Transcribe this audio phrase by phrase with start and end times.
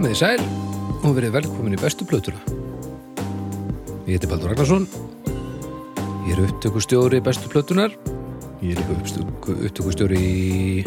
[0.00, 0.44] Komið í sæl
[1.04, 2.38] og verið velkomin í bestu plötuna.
[4.06, 4.86] Ég heiti Baldur Ragnarsson.
[6.24, 7.92] Ég er upptökustjóri bestu plötunar.
[8.64, 10.86] Ég er líka upptöku, upptökustjóri í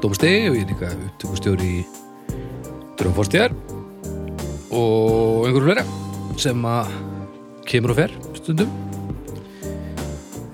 [0.00, 1.84] Dómstegi og ég er líka upptökustjóri í
[2.96, 3.52] Drömforstíðar
[4.72, 5.84] og einhverju fleira
[6.40, 6.96] sem að
[7.68, 8.74] kemur og fer stundum.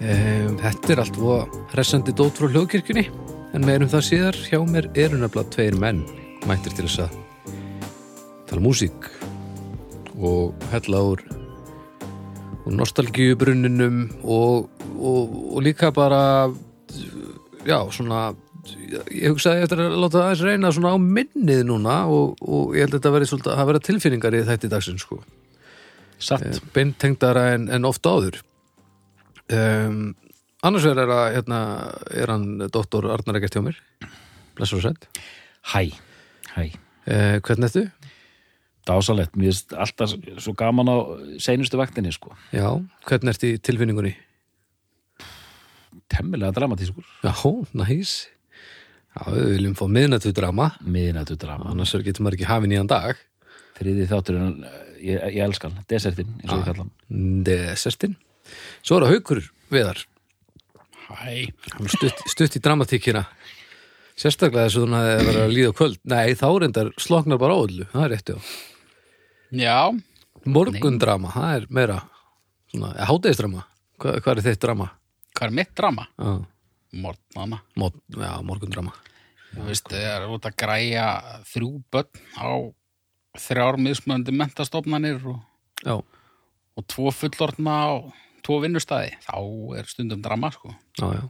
[0.02, 3.06] Um, þetta er allt og hressandi dót frá hljóðkirkjunni
[3.54, 6.08] en meirum það síðar hjá mér eru nefnilega tveir menn
[6.50, 7.20] mættir til þess að
[8.50, 9.08] tala músík
[10.20, 11.22] og hella úr,
[12.66, 14.68] úr nostalgíubrunninum og,
[14.98, 16.50] og, og líka bara
[17.64, 18.30] já, svona
[19.10, 22.94] ég hugsaði eftir að láta aðeins reyna svona á minnið núna og, og ég held
[22.94, 25.20] að þetta verið svolítið að vera tilfinningar í þætti dagsins sko
[26.20, 26.60] Satt.
[26.74, 28.40] beintengdara en, en ofta áður
[29.56, 30.10] um,
[30.66, 31.60] annars er, að, hérna,
[32.12, 33.80] er hann doktor Arnar Egert hjá mér
[34.58, 35.08] blessur og sætt
[35.72, 35.86] Hæ,
[36.56, 36.62] hæ.
[37.08, 37.86] uh, hvernig ertu?
[38.88, 40.96] Dásalett, mér finnst alltaf svo gaman á
[41.42, 42.32] seinustu vaktinni, sko.
[42.54, 42.68] Já,
[43.06, 44.14] hvernig ertu í tilfinningunni?
[46.10, 47.04] Temmilega dramatískur.
[47.24, 47.34] Já,
[47.76, 48.14] næs
[49.10, 51.72] Já, við viljum fá miðnættu drama Miðnættu drama.
[51.72, 53.18] annars getur maður ekki hafið nýjan dag
[53.80, 54.52] Þriði þátturinn,
[55.02, 55.82] ég, ég elska hann.
[55.90, 56.92] Desertinn, eins og ég kalla hann.
[57.48, 58.14] Desertin
[58.84, 60.04] Svo er það haukur viðar
[61.10, 61.50] Hæ.
[61.90, 63.24] Stutt, stutt í dramatíkina
[64.20, 67.86] Sérstaklega þess að hún hefði verið að líða kvöld Nei, þá reyndar sloknar bara öllu
[67.92, 68.38] Það er rétti á
[69.50, 69.76] Já,
[70.46, 71.98] Morgundrama, það er meira
[72.70, 73.64] svona, hátegisdrama
[74.00, 74.90] Hva, Hvað er þitt drama?
[75.30, 76.04] hvað er mitt drama?
[76.20, 76.32] Já,
[77.00, 77.60] Mortnana.
[77.80, 78.92] mor, já morgundrama
[79.54, 81.06] Þú veist, það er út að græja
[81.50, 82.50] þrjú börn á
[83.40, 85.40] þrjár mismöndi mentastofnanir og,
[86.76, 87.90] og tvo fullorðna á
[88.46, 89.16] tvo vinnustæði.
[89.26, 89.38] Þá
[89.78, 90.70] er stundum drama, sko.
[90.98, 91.24] já, já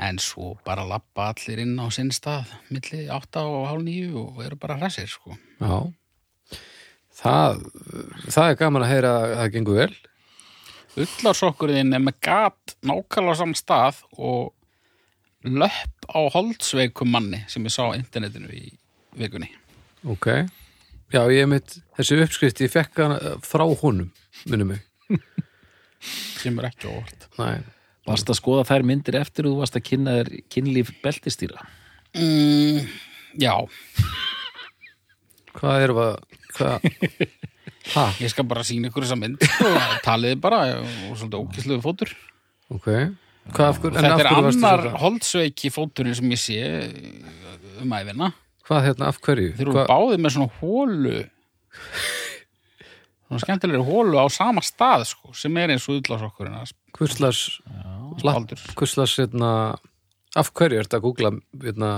[0.00, 4.40] En svo bara lappa allir inn á sinn stað milli átta og hálf níu og
[4.44, 5.36] eru bara hressir, sko.
[5.60, 5.92] Já
[7.12, 7.58] Það,
[8.32, 9.92] það er gaman að heyra að það gengur vel
[11.02, 14.54] Ullarsokkurinn er með gat nákvæmlega saman stað og
[15.44, 18.72] löpp á holdsveikum manni sem ég sá á internetinu í
[19.18, 19.50] vikunni.
[20.08, 20.28] Ok
[21.12, 23.02] Já, ég mitt, þessi uppskrift ég fekk
[23.44, 24.08] frá honum,
[24.48, 24.80] minnum mig
[26.40, 27.28] sem er ekki óvart.
[27.38, 27.60] Nei,
[28.08, 31.62] Varst að skoða þær myndir eftir og þú varst að kynna þér kynlíf beltistýra.
[32.18, 32.80] Mm,
[33.40, 33.54] já,
[35.56, 36.12] hvað erum við
[36.56, 36.88] hvað
[37.96, 42.12] Ha, ég skal bara sína ykkur þessa mynd og taliði bara og svolítið ókisluðu fótur.
[42.70, 42.86] ok
[43.52, 46.58] Hvað af hverju, en Þetta er annar holdsveiki fóturinn sem ég sé
[47.82, 48.28] um æfina.
[48.68, 49.48] Hvað hérna, af hverju?
[49.58, 51.16] Þeir eru Hvað- báðið með svona hólu
[53.32, 55.96] svona skemmtilegri hólu á sama stað sko, sem er eins og
[58.20, 58.60] Baldur.
[58.76, 59.52] hvurslags hérna
[60.36, 61.30] af hverju er þetta að googla
[61.64, 61.90] hérna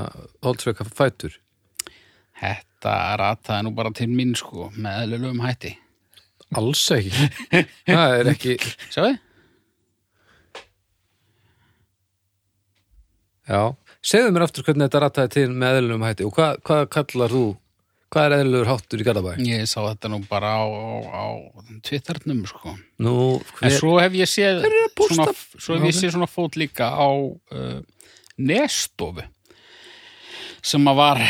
[0.47, 1.35] holdsveika fætur?
[2.39, 5.75] Þetta rataði nú bara til mín sko, með eðlulegum hætti.
[6.55, 7.11] Alls ekki
[7.89, 8.57] Það er ekki,
[8.95, 9.15] Sjáðu?
[13.49, 13.63] já
[14.05, 17.45] Segðu mér aftur hvernig þetta rataði til með eðlunum hætti og hvað, hvað kallar þú
[18.15, 19.33] hvað er eðlulegur háttur í Garðabæ?
[19.45, 21.25] Ég sá þetta nú bara á, á, á
[21.85, 22.73] Twitternum sko.
[23.03, 24.71] Nú, En hver, svo hef ég séð að
[25.11, 25.27] svona,
[25.59, 27.81] svo hef ég séð svona fót líka á uh,
[28.39, 29.27] nestofu
[30.65, 31.21] sem að var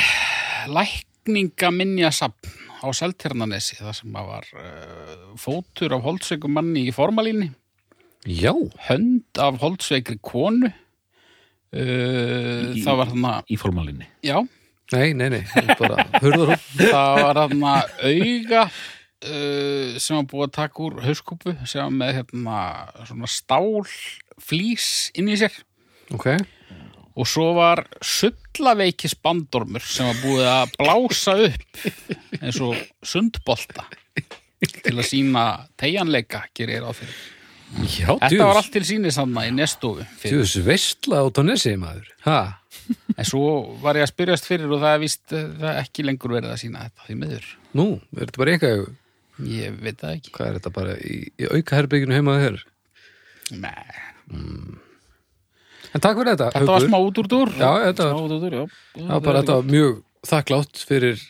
[1.24, 7.48] lækningaminjasafn á Seltjarnanesi það sem að var uh, fótur af holdsveikum manni í formalíni
[8.28, 8.52] já
[8.88, 10.74] hönd af holdsveikri konu uh,
[11.74, 14.06] Í- það var þarna Í formalinni.
[14.24, 14.38] já,
[14.92, 15.44] Nei, nei, nei,
[15.78, 17.70] bara hurður það var þarna
[18.04, 22.58] auga uh, sem var búið að taka úr hauskúpu sem var með hérna
[23.08, 23.86] svona stál
[24.44, 25.56] flís inn í sér.
[26.12, 26.28] Ok,
[27.14, 31.86] og svo var sullaveikis bandormur sem var búið að blása upp
[32.42, 32.76] eins og
[33.06, 33.86] sundbolta
[34.84, 35.46] til að sína
[35.80, 37.16] tegjanleika gerir ég ráð fyrir.
[37.90, 40.42] Já, Þetta var allt til sínis hann í nestofu fyrir.
[40.42, 42.40] Djús veistla á tónesi maður Ha,
[43.18, 43.46] en svo
[43.82, 46.60] var ég að spyrjast fyrir og það er víst eh, það ekki lengur verið að
[46.64, 47.50] sína þetta því miður.
[47.74, 48.86] nú, er þetta bara eitthvað
[49.50, 50.30] Ég veit það ekki.
[50.36, 52.60] Hvað er þetta bara í, í auka herbygginu heima þér?
[53.58, 53.94] Nei,
[55.94, 57.50] En takk fyrir þetta, þetta var smá út úr dúr.
[57.54, 58.64] Já, þetta var, út úr, já.
[58.98, 61.20] já, bara þetta var mjög þakklátt fyrir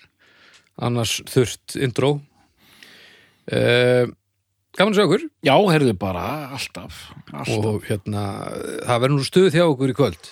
[0.84, 2.10] annars þurft intro
[3.52, 4.04] uh,
[4.74, 6.24] Gaman að sjá okkur Já, heyrðu bara,
[6.56, 6.96] alltaf.
[7.30, 7.66] Alltaf.
[7.70, 8.24] og hérna,
[8.88, 10.30] það verður nú stuð hjá okkur í kvöld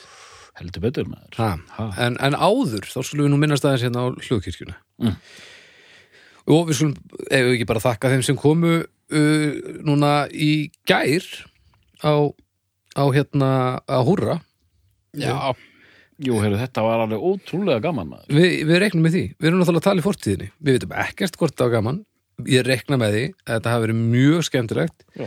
[0.59, 1.07] Heldur betur
[1.39, 1.51] ha.
[1.79, 1.85] Ha.
[2.05, 5.17] En, en áður, þá skulum við nú minnast aðeins hérna á hlugkirkjuna Mm.
[6.53, 6.93] og við skulum,
[7.31, 9.49] ef við ekki bara þakka þeim sem komu uh,
[9.83, 11.25] núna í gær
[12.07, 12.13] á,
[12.95, 13.49] á hérna
[13.91, 14.37] að húrra
[15.19, 15.53] Já,
[16.23, 18.29] Jú, heyrðu, þetta var alveg ótrúlega gaman maður.
[18.37, 21.41] við, við reiknum með því, við erum náttúrulega að tala í fortíðinni við veitum ekkert
[21.41, 21.99] hvort það var gaman
[22.49, 25.27] ég reikna með því að þetta hafi verið mjög skemmtilegt Já.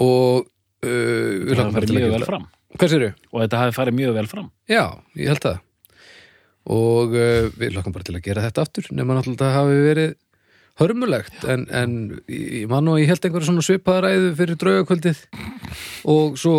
[0.00, 2.48] og uh, við Það bara farið mjög vel fram.
[3.32, 4.48] Og þetta hafi farið mjög vel fram.
[4.70, 4.84] Já,
[5.18, 5.60] ég held það.
[6.70, 9.86] Og uh, við hlakkum bara til að gera þetta aftur nema náttúrulega að það hafi
[9.88, 10.18] verið
[10.80, 11.38] hörmulegt.
[11.50, 11.96] En, en
[12.30, 15.24] ég man og ég held einhverju svona svipaðaræðu fyrir draugakvöldið
[16.08, 16.56] og svo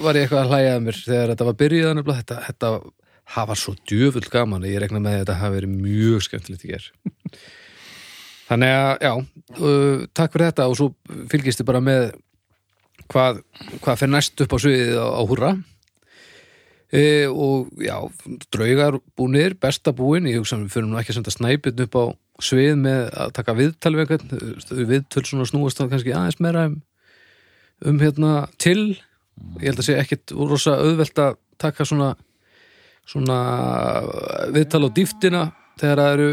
[0.00, 2.70] var ég eitthvað að hlæja að mér þegar þetta var nefnilega þetta, þetta
[3.36, 6.72] hafa svo djöfull gaman að ég rekna með að þetta hafi verið mjög skemmtilegt í
[6.72, 6.88] ger
[8.52, 9.12] þannig að já,
[9.58, 10.88] uh, takk fyrir þetta og svo
[11.32, 12.12] fylgistu bara með
[13.12, 13.42] hvað,
[13.82, 15.52] hvað fer næst upp á sviðið á, á húrra.
[16.92, 17.96] E, og já,
[18.52, 20.28] draugar búnir, besta búin.
[20.28, 22.04] Ég hugsa við fyrir nú ekki að senda snæpinn upp á
[22.42, 24.90] svið með að taka viðtal við einhvern.
[24.90, 26.76] Viðtöl svona snúast þá kannski aðeins meira um,
[27.88, 28.92] um hérna til.
[29.62, 32.12] Ég held að sé ekkit rosa auðvelt að taka svona
[33.08, 33.38] svona
[34.54, 35.42] viðtal á dýftina
[35.80, 36.28] þegar það eru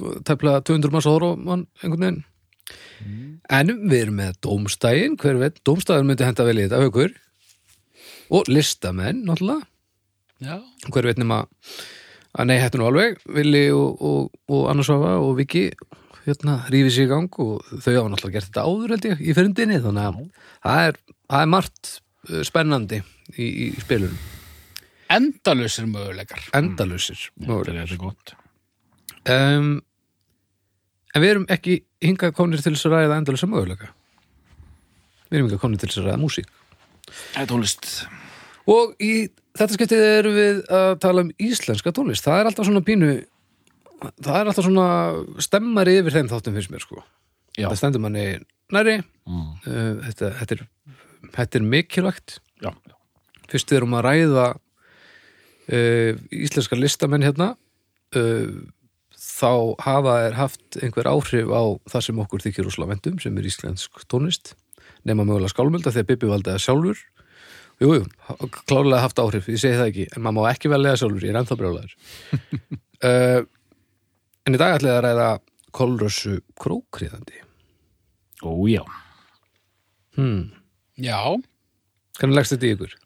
[0.00, 2.22] uh, tæplega 200 manns að horfa á mann einhvern veginn.
[3.52, 7.16] En við erum með dómstægin hver veit, dómstægin myndi henda vel í þetta haukur.
[8.32, 9.66] Og listamenn náttúrulega,
[10.40, 10.54] Já.
[10.88, 11.42] hver veit nema
[12.32, 15.66] að nei, hættu nú alveg Vili og, og, og Annarsvafa og Viki
[16.24, 19.34] hérna, rífi sig í gang og þau hafa náttúrulega gert þetta áður held ég í
[19.36, 20.20] fyrndinni þannig að
[20.62, 21.00] það er,
[21.34, 21.90] það er margt
[22.30, 23.02] uh, spennandi
[23.36, 24.22] í, í spilunum.
[25.12, 26.46] Endalusir möguleikar.
[26.56, 28.36] endalusir Þetta mögulega er þetta gott
[29.30, 29.74] um,
[31.12, 33.92] en við erum ekki hingað konir til þess að ræða endalusa möguleika
[35.28, 36.58] við erum hingað konir til þess að ræða músík
[37.12, 37.88] Það er tónlist
[38.70, 39.12] Og í
[39.58, 42.24] þetta skiptið erum við að tala um íslenska tónlist.
[42.24, 43.12] Það er alltaf svona pínu,
[44.22, 44.88] það er alltaf svona
[45.44, 47.02] stemmari yfir þeim þáttum finnst mér sko.
[47.58, 47.66] Já.
[47.68, 48.26] Það stendur manni
[48.72, 49.48] næri, mm.
[49.66, 50.92] uh, þetta, þetta, er,
[51.34, 52.36] þetta er mikilvægt.
[52.62, 52.70] Já.
[53.52, 57.52] Fyrst við erum að ræða uh, íslenska listamenn hérna,
[58.16, 58.46] uh,
[59.42, 59.50] þá
[59.82, 64.04] hafa er haft einhver áhrif á það sem okkur þykir úsla vendum, sem er íslensk
[64.10, 64.54] tónlist,
[65.08, 67.02] nema mögulega skálmölda þegar Bibi valdi það sjálfur
[67.82, 68.02] Jú, jú,
[68.68, 71.32] klárlega haft áhrif, ég segi það ekki en maður má ekki vel lega sjálfur, ég
[71.32, 71.94] er ennþá brjólaður
[73.02, 73.40] uh,
[74.46, 75.26] En í dag ætla ég að ræða
[75.74, 77.42] kolrössu krókriðandi
[78.46, 78.82] Ó, já
[80.18, 80.52] hmm.
[81.02, 81.18] Já,
[82.20, 82.96] Hvernig leggst þetta í ykkur?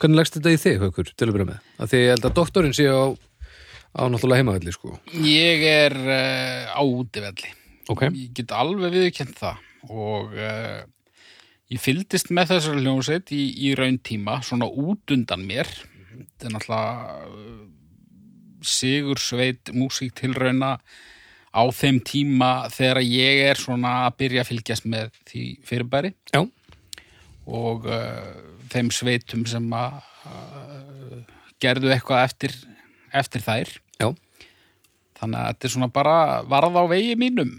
[0.00, 1.64] Hvernig leggst þetta í þig, Haukur, til að byrja með?
[1.76, 3.04] Að því ég held að doktorinn sé á,
[3.90, 4.94] á náttúrulega heimavelli, sko
[5.24, 7.50] ég er uh, á útivelli.
[7.90, 10.82] Ok, Ég get alveg viðkjönd það og uh,
[11.72, 15.70] ég fylgdist með þessar hljómsveit í, í rauntíma, svona út undan mér.
[16.10, 17.64] Þetta er náttúrulega uh,
[18.60, 20.76] sigursveit músíktilrauna
[21.50, 26.44] á þeim tíma þegar ég er svona að byrja að fylgjast með því fyrirbæri já,
[27.50, 28.28] og uh,
[28.70, 29.98] þeim sveitum sem að
[31.60, 32.54] gerðu eitthvað eftir,
[33.12, 33.72] eftir þær.
[34.00, 34.08] já,
[35.20, 36.14] Þannig að þetta er svona bara
[36.48, 37.50] varð á vegi mínum,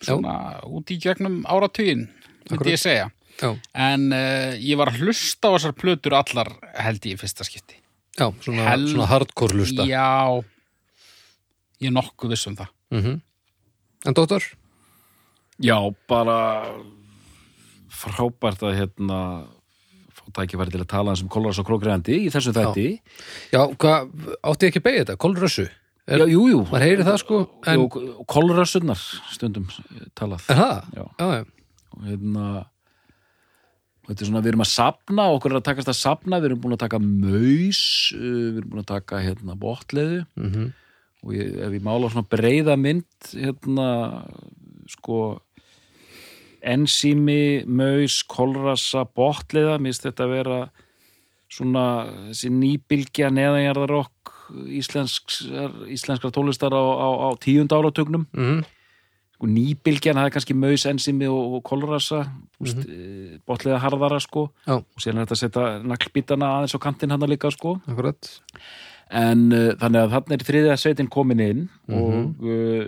[0.00, 2.06] svona út í gegnum áratugin,
[2.50, 3.10] myndi ég segja.
[3.42, 6.48] já, En uh, ég var að hlusta á þessar plötur allar
[6.80, 7.76] held ég í fyrsta skipti.
[8.18, 10.40] já svona, Hel- svona hardcore lusta Já,
[11.80, 12.68] ég er nokkuð viss um það.
[12.92, 13.20] mm
[14.04, 14.42] En doktor?
[15.62, 15.76] Já,
[16.08, 16.66] bara
[17.92, 19.18] frábært að hérna
[20.22, 22.88] fá tækifæri til að tala um kólaras og krókriðandi í þessu þætti
[23.52, 24.10] Já, hvað,
[24.52, 25.18] átti ekki að beigja þetta?
[25.22, 25.68] Kolrössu?
[26.02, 29.70] Já, jú, jú Maður heyri það, sko, en og, og kólarassunnar stundum
[30.18, 30.92] talað er það?
[30.98, 31.06] Já.
[31.06, 31.42] já, já.
[31.96, 32.46] og hérna
[34.02, 36.50] og þetta er svona, við erum að sapna okkur er að takast að sapna, við
[36.50, 37.82] erum búin að taka maus,
[38.16, 40.70] uh, við erum búin að taka hérna botleðu Mm
[41.22, 43.88] og ég, ef ég mála svona breiða mynd hérna
[44.90, 45.18] sko
[46.62, 50.60] ensími, maus, kolrassa botleða, mér finnst þetta að vera
[51.52, 51.86] svona
[52.30, 54.36] þessi nýbylgja neðanjarðarokk
[54.72, 58.62] íslenskar, íslenskar tónlistar á, á, á tíund áratögnum Mm
[59.42, 63.40] sko, nýbylgjan, það er kannski maus, ensimi og, og kolrasa mm -hmm.
[63.46, 64.52] botliða harðara sko.
[64.66, 67.80] Já, og síðan er þetta að setja naglbítana aðeins á kantinn hann líka sko.
[67.86, 68.40] Akkurat.
[69.10, 71.98] En uh, þannig að þannig er þriðja sveitin komin inn Mhm.
[71.98, 72.86] og, uh,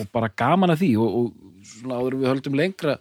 [0.00, 1.32] og bara gaman að því og, og
[1.66, 2.98] svona áður við höldum lengra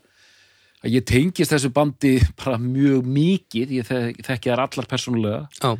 [0.82, 5.42] að ég tengist þessu bandi bara mjög mikið, ég þek, þekki þær allar persónulega.
[5.62, 5.76] Já,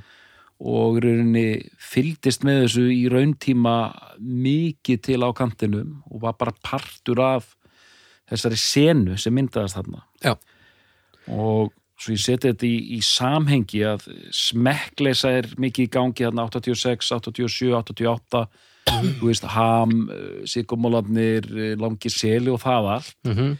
[0.62, 3.76] og rauninni fylgdist með þessu í rauntíma
[4.22, 7.56] mikið til á kantinum og var bara partur af
[8.30, 10.04] þessari senu sem myndaðast þarna.
[10.22, 10.36] Já,
[11.34, 16.46] og svo ég seti þetta í, í samhengi að smekkleisa er mikið í gangi þarna
[16.50, 18.46] 86, 87, 88
[19.20, 19.98] þú veist, ham
[20.46, 21.48] sigumólarnir,
[21.80, 23.18] langi seli og það allt.
[23.28, 23.58] Mm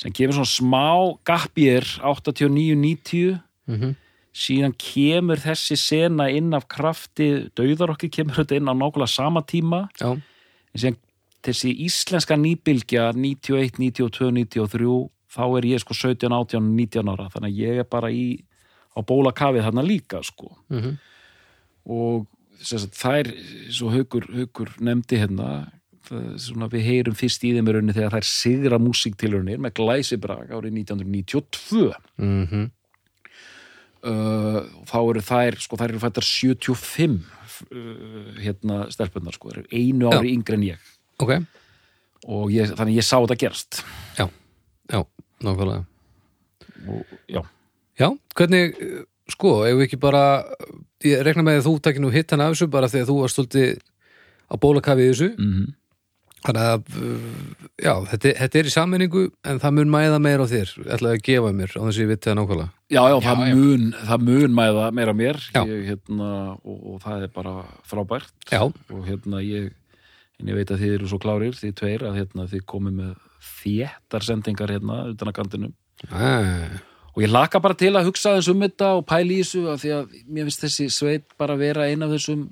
[0.00, 0.86] sem gefur svona smá
[1.28, 3.36] gap í er 89-90
[3.68, 3.94] -hmm.
[4.32, 9.88] síðan kemur þessi sena inn af krafti dauðarokki kemur þetta inn á nákvæmlega sama tíma.
[10.00, 10.12] Já,
[10.72, 10.98] en síðan
[11.42, 17.28] þessi íslenska nýbylgja 91, 92, 93 þá er ég sko 17, 18, 19 ára.
[17.28, 18.44] Þannig að ég er bara í
[18.96, 20.56] á bólakafið þarna líka sko.
[20.68, 20.98] Mhm,
[21.86, 23.30] og sem sagt, þær,
[23.72, 25.50] svo haukur, haukur nefndi hérna
[26.10, 30.80] svona, við heyrum fyrst í þeim í rauninni þegar þær sigra músíktilraunir með glæsibrag árið
[30.80, 31.84] 1992
[32.18, 32.64] mhm,
[34.10, 34.58] uh,
[34.90, 40.58] þá eru þær sko þær eru fættar 75 uh, hérna stelpunnar sko, einu ári yngri
[40.58, 40.90] en ég.
[41.20, 41.36] Ok,
[42.26, 43.82] og ég, þannig ég sá þetta gerst
[44.18, 44.26] já,
[44.90, 45.00] já,
[45.44, 45.86] nákvæmlega.
[46.88, 47.42] og já,
[48.00, 48.76] Já, hvernig,
[49.34, 50.22] sko, ef við ekki bara,
[51.06, 53.34] ég rekna með að þú takir nú hitt hann af þessu bara þegar þú var
[53.34, 53.66] stolti
[54.50, 55.68] á bólakafi í þessu, mm
[56.40, 56.84] þannig að,
[57.84, 61.24] já, þetta, þetta er í sammenningu en það mun mæða meira á þér, ætlaði að
[61.26, 62.70] gefa mér á þessi vitt það nákvæmlega.
[62.88, 63.58] já, já, það, Já, já.
[63.58, 65.40] Mun, það mun mæða meira mér.
[65.52, 65.60] Já.
[65.68, 66.30] ég, hérna,
[66.64, 67.54] og, og það er bara
[67.90, 68.32] frábært.
[68.48, 69.68] Já, og hérna ég
[70.40, 73.10] en ég veit að þið eru svo klárir, þið tveir að hérna, þið komið með
[73.60, 75.76] þéttar sendingar hérna utan að kantinum
[76.08, 76.80] Æ,
[77.20, 79.82] og ég laka bara til að hugsa þess um þetta og pæli í þessu af
[79.82, 82.46] því að mér finnst þessi sveit bara vera eina af þessum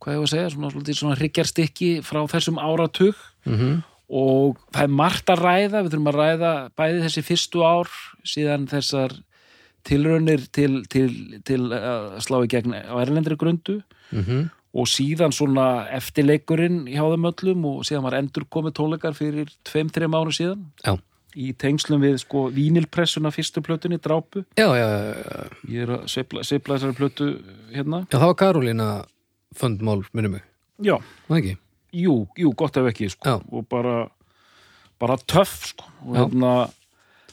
[0.00, 3.20] hvað ég var að segja, svona, svona, svona hryggjarstykki frá þessum áratug.
[3.44, 3.82] Mhm,
[4.16, 7.90] og það er margt að ræða við þurfum að ræða bæði þessi fyrstu ár
[8.24, 9.16] síðan þessar
[9.86, 11.10] tilraunir til, til,
[11.44, 13.82] til að slá í gegn á erlendri grundu.
[14.14, 19.52] Mhm, og síðan svona eftirleikurinn hjá þeim öllum og síðan var endur komið tónleikar fyrir
[19.68, 20.64] tveim, þreim árum síðan.
[20.84, 20.96] Já,
[21.36, 24.46] í tengslum við sko vínilpressuna fyrstu plötunni, drápu.
[24.58, 27.30] Já, já, já, ég er að sveifla þessari plötu
[27.74, 28.04] hérna.
[28.08, 28.90] Já, það var Karolína
[29.56, 30.44] fundmál, minnum mig,
[30.84, 30.96] já,
[31.28, 31.56] það ekki?
[31.96, 33.40] jú, jú, gott ef ekki sko.
[33.52, 34.06] Og bara
[35.00, 35.90] bara töff sko.
[36.06, 36.52] og hérna,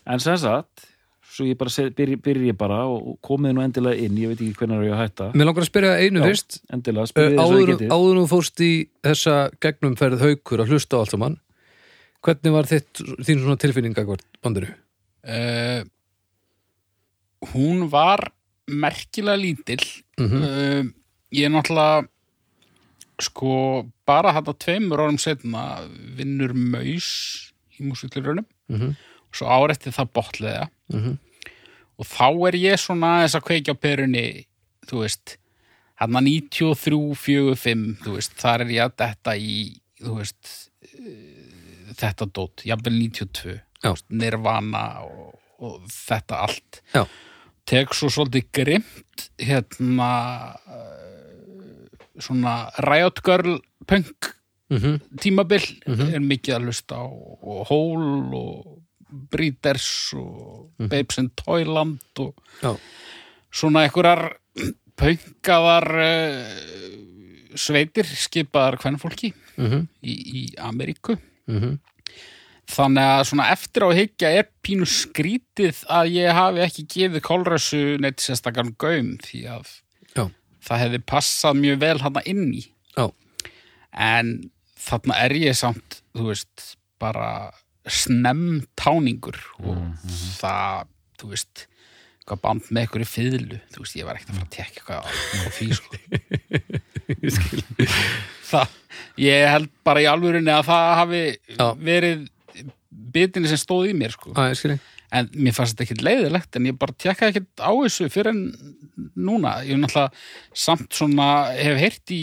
[0.05, 0.89] en sem sagt
[1.33, 4.77] svo ég bara byrji, byrji bara og komið nú endilega inn, ég veit ekki hvernig
[4.77, 5.29] er ég að hætta.
[5.33, 7.93] Mér langar að spyrja einu fyrst, endilega, spyrja þess að ég getið.
[7.95, 8.71] áður nú fórst í
[9.07, 11.39] þessa gegnumferð haukur að hlusta á allt saman
[12.23, 14.69] hvernig var þitt, þín svona tilfinning akkvart bandinu?
[15.27, 15.83] uh,
[17.53, 18.29] hún var
[18.67, 19.85] merkilega lítill
[20.19, 20.83] Mm uh,
[21.33, 22.03] ég er náttúrulega
[23.23, 23.53] sko
[24.05, 25.63] bara þetta tveimur árum setna
[26.17, 27.07] vinnur maus
[27.79, 28.91] í músiklurunum -hmm.
[28.93, 31.17] og svo árætti það botliða Mhm.
[31.97, 34.45] og þá er ég svona aðeins að kveikja á perunni
[34.85, 35.37] þú veist
[35.99, 41.32] hérna 93, 4, 5 þú veist, þar er ég að detta í þú veist eh,
[41.99, 43.93] þetta dót, jafnvel 92 Já.
[44.09, 47.05] Nirvana og, og þetta allt Já.
[47.65, 50.11] tek svo svolítið grimt hérna
[50.67, 51.87] uh,
[52.19, 54.33] svona Riot Girl punk
[54.73, 55.01] Mhm.
[55.21, 56.13] tímabil Mhm.
[56.15, 58.79] er mikið að hlusta á og Hole og
[59.29, 62.33] Breeders og Babes in Toyland og
[62.63, 62.71] Já.
[63.53, 64.37] svona einhverjar
[64.97, 69.87] pönkaðar uh, sveitir skipaðar hvernfólki Mhm.
[70.01, 71.79] í, í Ameríku Mhm.
[72.73, 77.25] þannig að svona eftir á að hyggja er pínu skrítið að ég hafi ekki gefið
[77.27, 79.67] kólrössu neitt sérstakann gaum því að
[80.15, 80.23] Já.
[80.63, 82.63] það hefði passað mjög vel hann inn í
[82.95, 83.09] Já.
[83.93, 84.31] en
[84.79, 86.65] þarna er ég samt þú veist,
[86.99, 87.51] bara
[87.87, 89.75] snemm táningur og
[90.39, 90.87] það,
[91.19, 91.65] þú veist
[92.23, 94.79] hvað band með ykkur í fiðlu þú veist, ég var ekkert að fara að tekja
[94.79, 95.99] eitthvað á, á því sko
[98.51, 98.77] það,
[99.21, 101.21] ég held bara í alvörinni að það hafi
[101.53, 101.67] Já.
[101.79, 102.25] verið
[103.13, 104.33] bitinni sem stóð í mér sko.
[104.33, 104.77] Æ,
[105.13, 108.41] en mér fannst þetta ekkert leiðilegt en ég bara tekkaði ekkert á þessu fyrir en
[109.13, 112.21] núna, ég er náttúrulega samt svona, hef heyrt í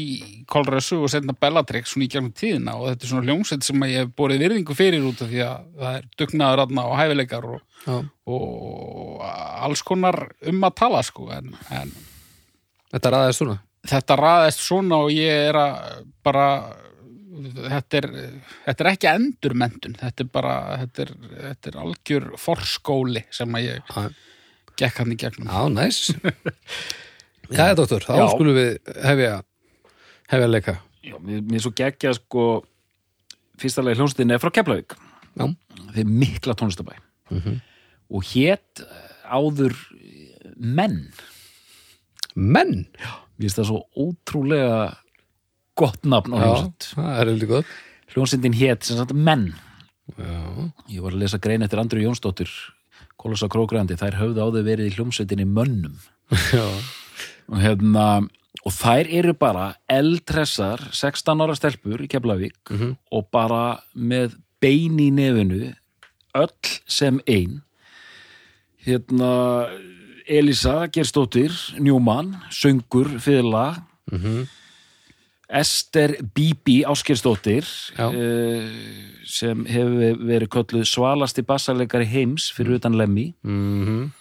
[0.50, 4.04] Kolræsu og setna Bellatrix svona í gegnum tíðina og þetta er svona hljómsveit sem ég
[4.04, 8.04] hef borið virðingu fyrir út af því að það er dugnaður aðna og hæfileikar og,
[8.35, 11.94] og alls konar um að tala sko en, en
[12.90, 13.61] Þetta ræðist svona.
[13.88, 16.46] Þetta raðist svona og ég er að bara
[17.40, 18.08] þetta er,
[18.66, 21.12] þetta er ekki endurmentun þetta er bara þetta er,
[21.46, 24.10] þetta er algjör forskóli sem að ég Já,
[24.82, 26.00] gekk hann í gegnum Já, næs.
[27.50, 28.26] Jæja, doktor, þá Já.
[28.34, 28.68] skulum við
[29.02, 29.30] hefja,
[30.30, 30.75] hefja að leika.
[31.02, 32.44] Já, mér, mér er svo geggja sko
[33.60, 34.94] fyrsta lagi hljónstinni er frá Keflavík
[35.40, 35.46] Já.
[35.96, 36.99] þeir mikla tónlistabæ
[37.30, 37.60] Mhm.
[38.10, 38.80] og hétt
[39.30, 39.75] áður
[40.58, 41.04] menn
[42.37, 42.87] Menn!
[43.40, 44.80] Mér finnst það svo ótrúlega
[45.80, 47.70] gott nafn á Já, hljónsett það er heldur gott.
[48.12, 49.47] hljónsendin hétt sem sagt menn
[50.18, 50.37] Já.
[50.90, 52.50] ég var að lesa grein eftir Andru Jónsdóttir
[53.20, 55.97] Kolossa Krókrandi, þær höfðu áður verið í hljómsveitinni mönnum
[56.52, 56.66] Já.
[57.49, 58.04] og hérna
[58.66, 62.97] og þær eru bara eldressar 16 ára stelpur í Keflavík Mhm.
[63.12, 65.73] og bara með bein í nefinu
[66.37, 67.62] öll sem ein
[68.85, 69.30] hérna
[70.30, 71.50] Elisa Gerstóttir,
[71.82, 74.46] Newman, söngur, fiðla, Mhm.
[75.50, 77.66] Ester Bibi Áskersdóttir
[77.99, 78.06] Já.
[78.06, 78.68] uh,
[79.26, 84.12] sem hefur verið kölluð svalasti bassarleikari heims fyrir utan lemmi Mhm.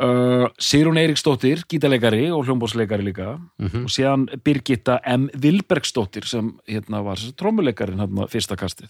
[0.00, 3.84] uh, Sigrún Eiríksdóttir gítarleikari og hljómbósleikari líka Mhm.
[3.84, 5.28] og síðan Birgitta M.
[5.36, 8.88] Vilbergsdóttir sem hérna var trómuleikarin hérna fyrsta kastið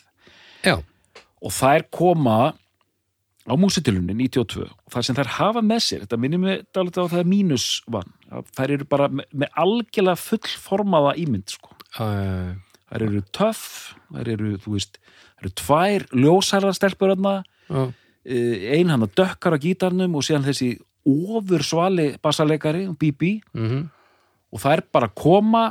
[0.64, 0.76] Já,
[1.42, 2.54] og þær koma
[3.44, 7.12] á músitilunni 92 og það sem þær hafa með sér, þetta minnir mig dálítið á
[7.12, 8.14] það er mínus vann,
[8.56, 11.74] þær eru bara með, með algjörlega fullformaða ímynd sko.
[12.00, 12.54] uh,
[12.88, 13.66] þær eru töff,
[14.14, 14.98] þær eru þú veist,
[15.36, 17.36] þær eru tvær ljósæra stelpur þarna,
[17.74, 17.92] uh,
[18.24, 20.72] ein hann að dökkar á gítarnum og síðan þessi
[21.04, 23.88] ofur svali bassaleikari, Bibi mhm.
[24.54, 25.66] og þær bara koma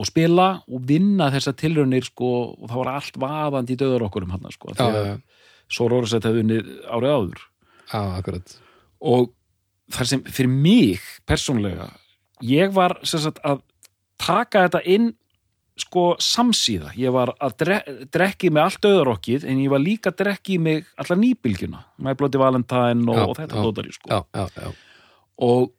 [0.00, 4.28] og spila og vinna þessar tilraunir sko, og það var allt vaðandi í döður okkur
[4.28, 5.16] um hann sko, já, já,
[5.70, 7.46] svo Rórsett hefði unnið árið áður.
[7.90, 8.56] Já, akkurat.
[9.00, 9.32] Og
[9.90, 11.88] þar sem fyrir mig persónlega
[12.46, 13.62] ég var sagt að
[14.20, 15.10] taka þetta inn
[15.80, 16.92] sko samsíða.
[17.00, 17.78] Ég var að dre
[18.12, 21.82] drekki mig allt auðarokkið en ég var líka að drekki mig allar nýbylgjuna.
[22.04, 24.10] My Bloody Valentine og, og þetta já, dótari sko.
[24.10, 24.72] Já, já, já,
[25.40, 25.70] og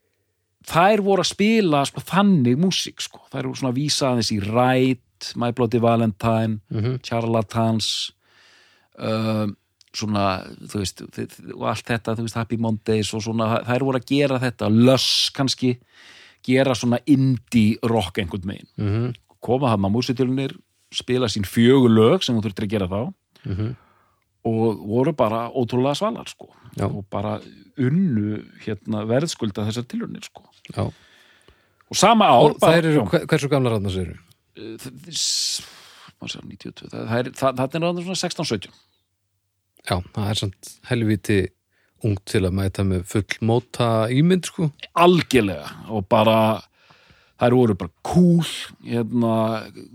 [0.72, 3.22] þær voru að spila sko, þannig músík sko.
[3.30, 8.12] þær voru svona að vísa aðeins í Ride, My Bloody Valentine mhm, Charlatans
[8.98, 9.54] um,
[9.96, 10.26] svona
[10.72, 11.02] þú veist,
[11.56, 15.30] og allt þetta þú veist, Happy Mondays og svona þær voru að gera þetta, Luss
[15.36, 15.76] kannski
[16.48, 20.56] gera svona indie rock einhvern megin, mhm, koma hann á músitilunir,
[20.94, 23.00] spila sín fjögur lög sem þú þurftir að gera þá
[23.46, 23.72] mhm
[24.42, 26.88] og voru bara ótrúlega svalar sko Já.
[26.90, 27.36] og bara
[27.78, 34.02] unnu hérna verðskulda þessar tilunir sko Já, og sama ár og hversu gamlar hann þessu
[34.02, 34.16] eru?
[34.82, 38.74] það, 92, það, það, er- það, það er ráður svona 16-17
[39.88, 41.40] Já, það er samt helviti
[42.06, 44.70] ungt til að mæta með full móta ímynd, sko.
[44.98, 46.38] Algjörlega og bara
[47.42, 48.46] þær voru bara cool
[48.86, 49.34] hérna,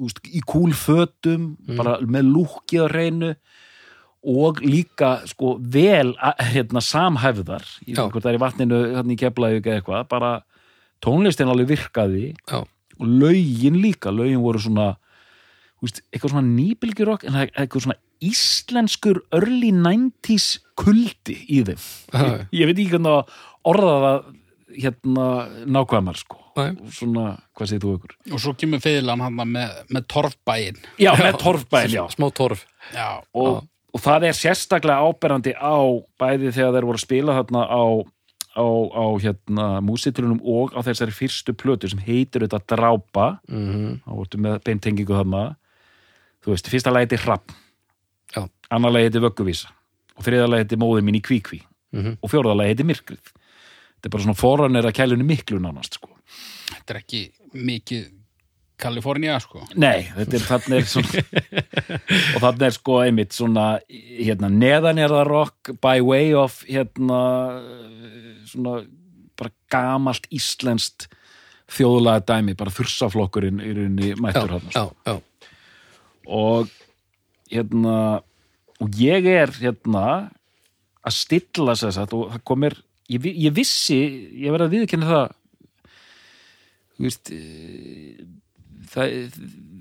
[0.03, 3.33] úst, í cool fötum bara með lúkið á reynu
[4.27, 6.16] og líka sko vel
[6.51, 7.66] hérna, samhæfðar.
[7.87, 10.33] Í í vatninu hérna í keflaðu eitthvað bara
[11.05, 12.62] tónlistin alveg virkaði Já,
[12.99, 14.94] og lögin líka, lögin voru svona
[15.83, 21.85] veist, eitthvað svona nýbylgjurokk en eitthvað svona íslenskur early 90s kuldi í þeim.
[22.12, 22.24] Já.
[22.52, 24.26] ég veit ekki hvernig að orða það
[24.76, 25.26] hérna
[25.66, 26.42] nákvæmar sko.
[26.57, 28.12] Og svona, hvað segir þú ykkur?
[28.33, 32.02] og svo kemur fiðlan hann með, með torfbæin Já, með torfbæn, já.
[32.14, 32.62] Smá torf.
[32.96, 35.76] Já, og, og það er sérstaklega áberandi á
[36.16, 37.85] bæði þegar þeir voru að spila þarna á,
[38.57, 43.29] á, á hérna músitilunum og á þessari fyrstu plötu sem heitir þetta Drápa.
[43.52, 45.44] Mhm, þá vortu með beintengingu þarna.
[46.40, 47.52] Þú veist, fyrsta lagi heiti Hrapp
[48.66, 48.76] Já.
[48.76, 49.72] annar lagi heiti Vögguvísa
[50.16, 51.62] og þriða lagi heiti Móðir mín í Kvíkví
[51.94, 53.33] mhm og fjórða lagi heiti Myrkrið
[53.96, 56.11] þetta er bara svona forranir að kælunni miklu nánast sko.
[56.68, 57.22] þetta er ekki
[57.55, 58.07] mikið
[58.76, 61.22] Kalifornía sko nei, þetta er þannig er svona
[62.37, 67.20] og þannig er sko einmitt svona hérna, neðanjarðarokk by way of hérna
[68.50, 68.83] svona
[69.37, 71.09] bara gamalt íslenskt
[71.72, 75.16] þjóðlega dæmi, bara þursaflokkurinn í rauninni mættur hann já,
[76.26, 76.68] og
[77.50, 77.96] hérna
[78.83, 80.07] og ég er hérna
[81.07, 82.79] að stilla sér satt og það komir
[83.12, 84.01] ég, ég vissi,
[84.43, 85.37] ég verið að viðkynna það
[86.97, 88.25] þú veist eh,
[88.93, 89.15] það,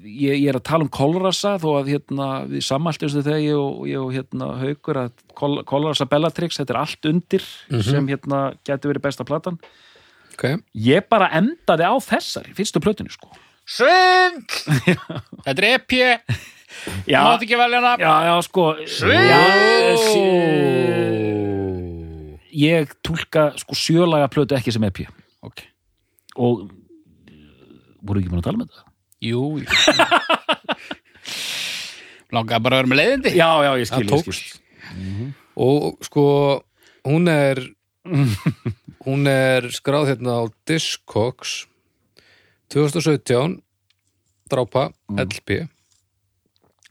[0.06, 3.82] ég, ég er að tala um kolrasa þó að hérna við sammæltumstu þegar ég og,
[3.90, 7.48] ég og hérna haukur að kol, kolrasa Bellatrix, þetta er allt undir
[7.86, 9.60] sem hérna gæti verið besta platan.
[10.36, 10.48] Ok.
[10.86, 13.32] Ég bara endaði á þessari, fyrstu plötinu sko.
[13.66, 14.44] Sving!
[15.46, 15.96] þetta er EP
[17.10, 18.66] já, mátt ekki velja hana Já, já, sko.
[18.86, 20.26] Sí,
[22.56, 25.02] Ég túlka sko sjölaga plötu ekki sem EP
[25.44, 25.64] ok,
[26.40, 26.70] og
[28.06, 28.86] voru ekki búin að tala með það?
[29.26, 29.68] jú, jú.
[32.36, 33.32] langaði bara að vera með leiðindi.
[33.38, 35.30] Já, já, ég skil, ég skil.
[35.66, 36.26] og sko
[37.08, 37.62] hún er
[39.06, 41.66] hún er skráð hérna á Discogs
[42.74, 43.60] 2017
[44.52, 45.66] drápa LP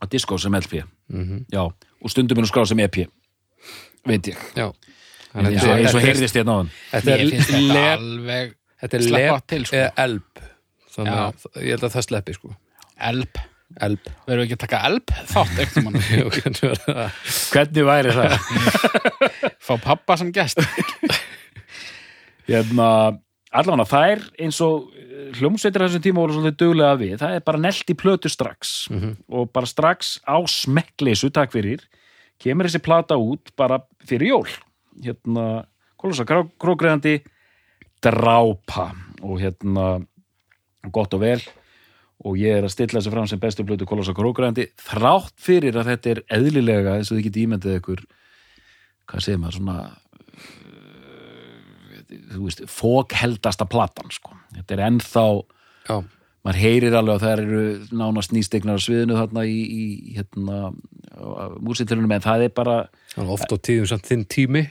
[0.04, 3.00] Á disco sem LP mm Já, og stundum er nú skráð sem EP
[4.04, 4.40] veit ég.
[4.52, 4.68] Já.
[5.34, 7.24] Eins og, að eins og þetta heyrðist hérna á hann þetta er
[7.72, 8.52] lep alveg
[8.84, 9.80] þetta er sleppa lep til, sko.
[9.80, 10.44] eða elb
[10.94, 12.54] þannig að ég held að það sleppi sko.
[13.10, 13.42] Elp.
[13.82, 15.96] Elb verðum við ekki að taka elp þátt ekkert mann.
[17.54, 18.34] Hvernig væri það?
[19.66, 20.60] fá pappa sem gest.
[22.46, 22.88] Hérna,
[23.54, 27.62] allavega þær eins og eh, hljómsveitir þessum tíma voru svolítið duglega við, það er bara
[27.62, 28.74] nelt í plötu strax.
[29.30, 31.84] Og bara strax á smekkleysu, takk fyrir
[32.42, 34.48] kemur þessi plata út bara fyrir jól.
[35.02, 35.64] Hérna
[36.00, 37.22] Kolossa krókreðandi
[38.04, 38.90] drápa.
[39.24, 40.04] Og hérna
[40.92, 41.40] gott og vel.
[42.24, 45.94] Og ég er að stilla þessu fram sem bestu blötu Kolossa krókreðandi þrátt fyrir að
[45.94, 48.04] þetta er eðlilega eins og þið getið ímyndið ykkur
[49.10, 49.78] hvað segir maður svona
[52.34, 54.34] þú veist fókheldasta platan sko.
[54.56, 55.24] þetta er ennþá
[55.88, 55.96] Já,
[56.44, 57.62] maður heyrir alveg að það eru
[58.00, 59.84] nánast nýstegnar sviðinu þarna í, í
[60.16, 60.58] hérna
[61.64, 62.76] músitilunum en það er bara
[63.14, 64.64] það er oft á tíðum samt þinn tími.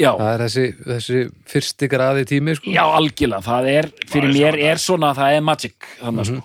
[0.00, 1.18] Já, Það er þessi, þessi
[1.52, 2.70] fyrsti graði tími sko.
[2.72, 6.44] já algjörlega, það er fyrir mér er svona, það er magic þannig sko.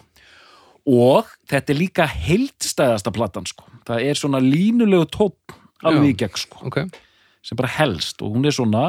[0.91, 3.63] Og þetta er líka heildstæðasta platan sko.
[3.87, 5.55] Það er svona línulegu tótt
[5.87, 6.81] alveg í gegn sko, Ok,
[7.45, 8.19] sem bara helst.
[8.21, 8.83] Og hún er svona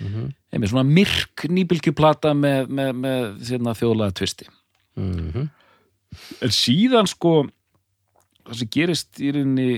[0.00, 4.48] einmitt svona myrk nýbylgjuplata með, með, með hérna, þjóðlega tvisti.
[4.98, 5.48] Mhm,
[6.44, 7.34] en síðan sko
[8.44, 9.68] það sem gerist í rauninni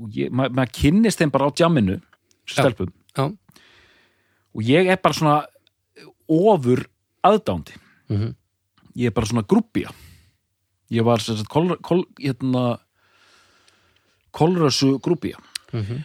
[0.00, 2.00] og ég, ma maður kynnist þeim bara á djamminu
[2.48, 2.92] stelpum.
[3.14, 3.26] Já,
[4.54, 5.36] og ég er bara svona
[6.30, 6.86] ofur
[7.26, 7.76] aðdándi
[8.10, 8.32] mhm,
[8.98, 9.92] ég er bara svona grúppía
[10.90, 12.80] ég var sagt kol, kol, hérna
[14.34, 15.38] kolrössu grúppía
[15.72, 16.02] mhm.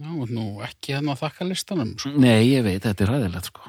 [0.00, 2.10] Já, og nú ekki hérna að þakka listanum sko.
[2.16, 3.60] nei, ég veit, þetta er ræðilegt sko.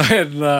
[0.10, 0.54] Hérna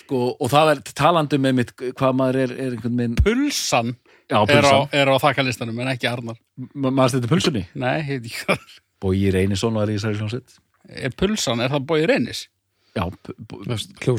[0.00, 3.92] sko, og það er talandi með mitt hvað maður er, er einhvern minn Pulsan
[4.26, 6.40] já, er á, pulsan, er á þakka listanum en ekki Arnar.
[6.74, 7.62] Ma- maður stætti pulsunni?
[7.78, 8.66] Nei, heit ekki hvað.
[9.02, 10.58] Bói Reynisson var í þessari hljómsveit.
[11.06, 12.42] Er Pulsan, er það bóið reynis?
[12.92, 13.06] já,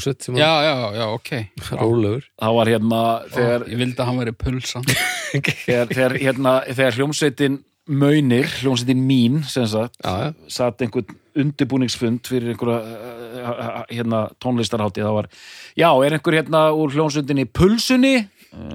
[0.02, 1.30] sem Já, já, já, ok.
[1.78, 3.02] Rólegur það var hérna
[3.36, 4.88] þegar, Ég vildi að hann veri Pulsan.
[5.34, 7.56] Þegar, þegar, hérna, þegar hljómsveitin
[7.88, 15.28] Maunir, hljómsveitin mín sem sagt, já, satt einhvern undirbúningsfund fyrir einhverja uh, hérna, tónlistarhátti var,
[15.76, 18.16] já, er einhver hérna úr hljómsveitinni Pulsunni?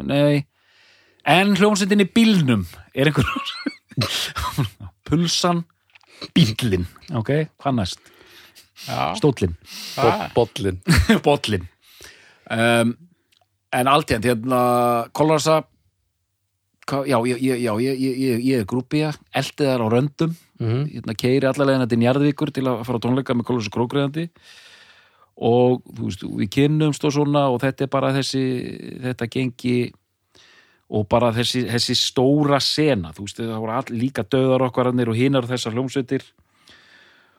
[0.04, 0.44] Nei.
[1.24, 3.26] En hljómsveitinni Bílnum er einhver
[5.08, 5.64] Pulsan
[6.34, 6.84] Bílin,
[7.16, 8.00] ok, hvað næst?
[8.84, 9.56] Já, Stóllin
[9.96, 10.78] það bollin
[11.26, 11.64] bollin
[12.52, 12.92] um,
[13.74, 14.60] en allt hérna, hérna
[15.16, 15.62] Kollarsa
[16.88, 20.32] já, ég, já, ég, ég, ég, ég er grúpía eldið þar á röndum.
[20.58, 24.26] Mhm, hérna, keiri allarlega til Njarðvíkur til að fara á tónleika með Kollarsa krókriðandi
[25.38, 28.42] og veist, við kynnumst og svona og þetta er bara þessi
[29.04, 29.76] þetta gengi
[30.88, 33.12] og bara þessi, þessi stóra sena.
[33.14, 36.24] Þú veist, það voru all, líka döðar okkar og hinar þessar hljómsveitir.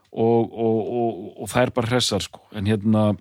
[0.09, 3.11] Og, og, og, og það er bara hressar sko, en hérna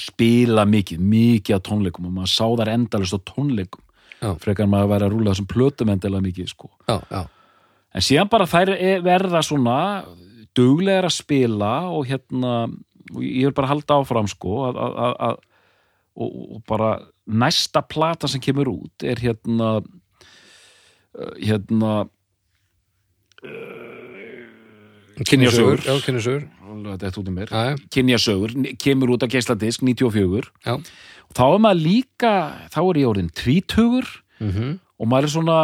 [0.00, 3.83] spila mikið, mikið á tónleikum og maður sá þar endalist á tónleikum
[4.24, 4.30] Já.
[4.40, 7.24] frekar maður að vera að rúla þessum plötum endilega mikið sko já, já,
[7.94, 9.78] En síðan bara þær e- verða svona
[10.56, 12.54] duglegar að spila og hérna,
[13.12, 15.42] og ég vil bara halda áfram sko að, að, að, að
[16.14, 16.90] og, og bara
[17.26, 22.04] næsta plata sem kemur út er hérna uh, hérna
[25.22, 25.82] Kynjasögur.
[25.84, 26.46] Já, kynjasögur.
[26.84, 27.50] Þetta er út um mér.
[27.52, 30.74] Já, já, Kynjasögur, kemur út á geisladisk 94 já.
[30.74, 32.34] Og þá er maður líka
[32.74, 34.10] þá er ég orðin tvítugur.
[34.42, 35.58] Mhm, og maður er svona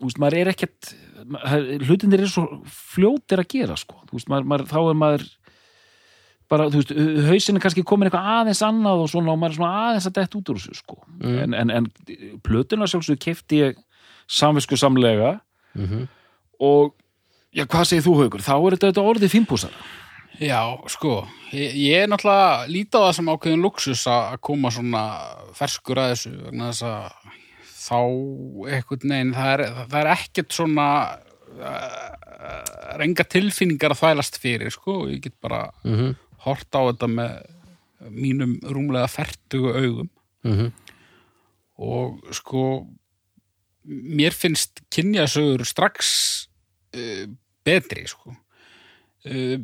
[0.00, 0.94] úst, maður er ekkert
[1.84, 4.00] hlutinir er svo fljótir að gera sko.
[4.08, 5.26] Þú veist, maður, maður, þá er maður
[6.50, 6.94] bara, þú veist,
[7.28, 10.16] hausin er kannski komin eitthvað aðeins annað og svona og maður er svona aðeins að
[10.18, 10.96] detta út úr þessu sko.
[11.20, 11.90] en, en, en
[12.46, 13.84] plötuna sjálfsög kefti ég
[14.30, 15.38] samvisku samlega
[15.74, 16.08] mhm.
[16.60, 16.92] Og
[17.54, 18.44] já, hvað segir þú haugur?
[18.44, 19.74] Þá er þetta orðið fimpúsar
[20.40, 25.02] Já, sko, ég, ég er náttúrulega lítið á það sem ákveðin luxus að koma svona
[25.58, 27.34] ferskur að þessu vegna þess að
[27.80, 27.98] þá
[28.70, 30.86] einhvern veginn, það er, það er ekkert svona
[31.60, 36.14] uh, renga tilfinningar að þvælast fyrir, sko, ég get bara mhm,
[36.46, 37.34] hort á þetta með
[38.08, 40.08] mínum rúmlega fertugu augum.
[40.48, 40.70] Mhm,
[41.80, 42.64] og sko
[43.84, 46.48] mér finnst kynjasögur strax
[46.96, 47.24] uh,
[47.66, 48.34] betri sko.
[49.26, 49.58] Uh,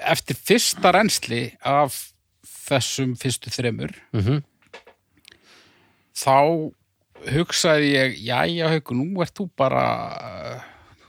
[0.00, 1.96] eftir fyrsta reynsli af
[2.70, 4.40] þessum fyrstu þremur mhm.
[6.16, 6.70] þá
[7.34, 9.84] hugsaði ég jæja hauku, nú ert þú bara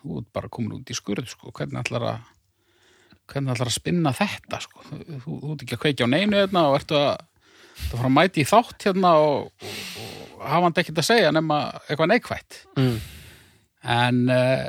[0.01, 2.29] þú ert bara komin út í skurð sko, hvernig ætlar að
[3.31, 6.39] hvernig ætlar að spinna þetta sko, þú, þú, þú ert ekki að kveikja á neinu
[6.41, 9.81] hérna og ertu að, að fara að mæti í þátt hérna og, og,
[10.35, 12.61] og hafa hann ekkert að segja nema eitthvað neikvætt.
[12.79, 12.97] Mm.
[13.95, 14.67] en uh,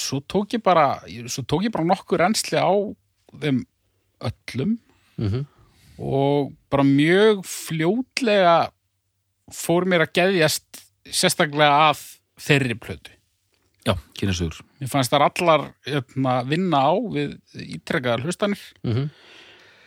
[0.00, 2.72] svo tók ég bara svo tók ég bara nokkur reynsli á
[3.42, 3.64] þeim
[4.26, 4.76] öllum
[5.20, 5.44] mhm,
[5.98, 8.56] og bara mjög fljótlega
[9.52, 12.02] fór mér að geðjast sérstaklega að
[12.42, 13.12] þeirri plötu.
[13.86, 17.36] Já, kynjasögur Mér fannst þar allar hérna, vinna á við
[17.78, 19.10] ítrekkaðar hlustanir mhm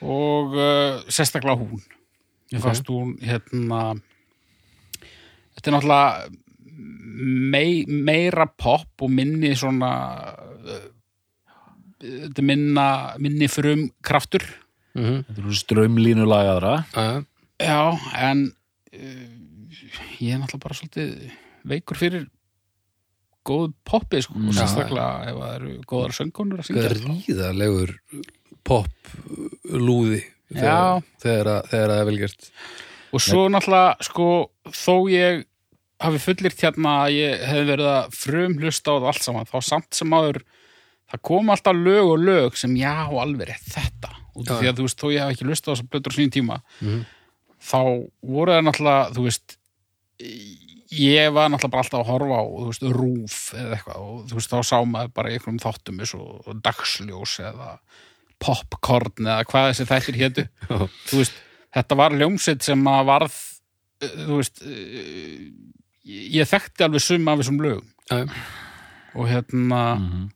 [0.01, 1.81] og uh, sérstaklega hún.
[2.51, 3.81] Mér fannst hún hérna
[5.57, 6.29] þetta er náttúrulega
[7.19, 9.89] mei, meira pop og minni svona
[10.63, 10.87] uh,
[11.99, 12.87] þetta minna
[13.19, 14.45] minni frum kraftur
[14.97, 15.19] Mhm.
[15.27, 17.23] Þetta eru strömlínu lagaðra Já,
[17.61, 17.81] já,
[18.25, 19.27] en uh,
[20.17, 21.11] ég er náttúrulega bara svolítið
[21.69, 22.23] veikur fyrir
[23.45, 26.89] góð poppi sko, og sérstaklega ef það eru góðar söngunur að syngja.
[26.97, 27.93] Gríðalegur
[28.67, 29.13] pop
[29.69, 30.57] lúði Já.
[30.57, 32.49] þegar, þegar, að- þegar það er vel gert.
[33.13, 34.27] Og svo náttúrulega sko
[34.73, 35.45] þó ég
[35.99, 39.57] hafi fullirt hérna að ég hef verið að frum hlusta á það allt saman, þá
[39.67, 40.41] samt sem áður
[41.09, 44.11] það kom alltaf lög og lög sem já, alveg rétt þetta.
[44.39, 46.15] Út af því að þú veist, þó ég hef ekki hlusta á þessar blöður á
[46.15, 46.99] sínum tíma Mhm.
[47.59, 47.79] þá
[48.23, 49.57] voru það náttúrulega, þú veist
[50.89, 54.37] ég var náttúrulega bara alltaf að horfa á þú veist, rúf eða eitthvað og þú
[54.39, 57.69] veist, þá sá maður bara einhverjum þáttum eins og dagsljós eða
[58.39, 60.45] popcorn eða hvað þessi þættir hétu.
[61.09, 61.35] Þú veist,
[61.75, 63.35] þetta var ljómsitt sem að varð
[64.05, 65.43] uh, þú veist uh,
[66.09, 67.87] ég þekkti alveg sum af þessum lögum.
[68.09, 68.23] Já,
[69.15, 70.27] og hérna Mhm.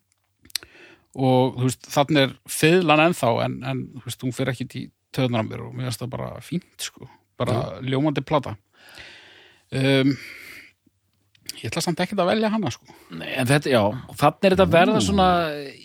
[1.16, 4.86] og þú veist, þannig er fiðlan ennþá en, en þú veist, hún fyrir ekki í
[5.14, 8.56] töðunar á mér og mér finnst það bara fínt sko, bara ljómandi plata.
[9.74, 10.16] Um,
[11.62, 12.86] ég ætla samt ekki að velja hana sko.
[13.14, 13.82] Nei, en þetta, já,
[14.20, 15.28] þannig er þetta að verða svona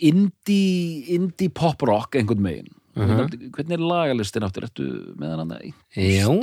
[0.01, 4.85] indie, indie pop rock einhvern megin hvernig, hvernig er lagalistin áttur, ertu
[5.21, 5.61] með hann að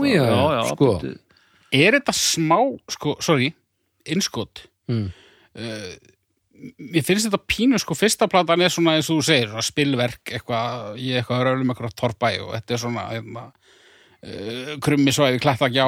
[0.07, 0.91] já, já, sko.
[1.01, 1.17] bíddu.
[1.73, 2.59] Er þetta smá,
[2.91, 3.53] sko, sorry
[4.05, 4.65] innskot?
[4.91, 5.07] Mm.
[5.57, 5.93] uh,
[6.77, 10.99] mér finnst þetta pínu sko, fyrsta platan er svona eins og þú segir spilverk, eitthvað,
[11.01, 13.47] ég eitthvað rölum eitthvað torrbæ og þetta er svona hérna,
[14.25, 15.87] uh, krummisvæði klættagjá,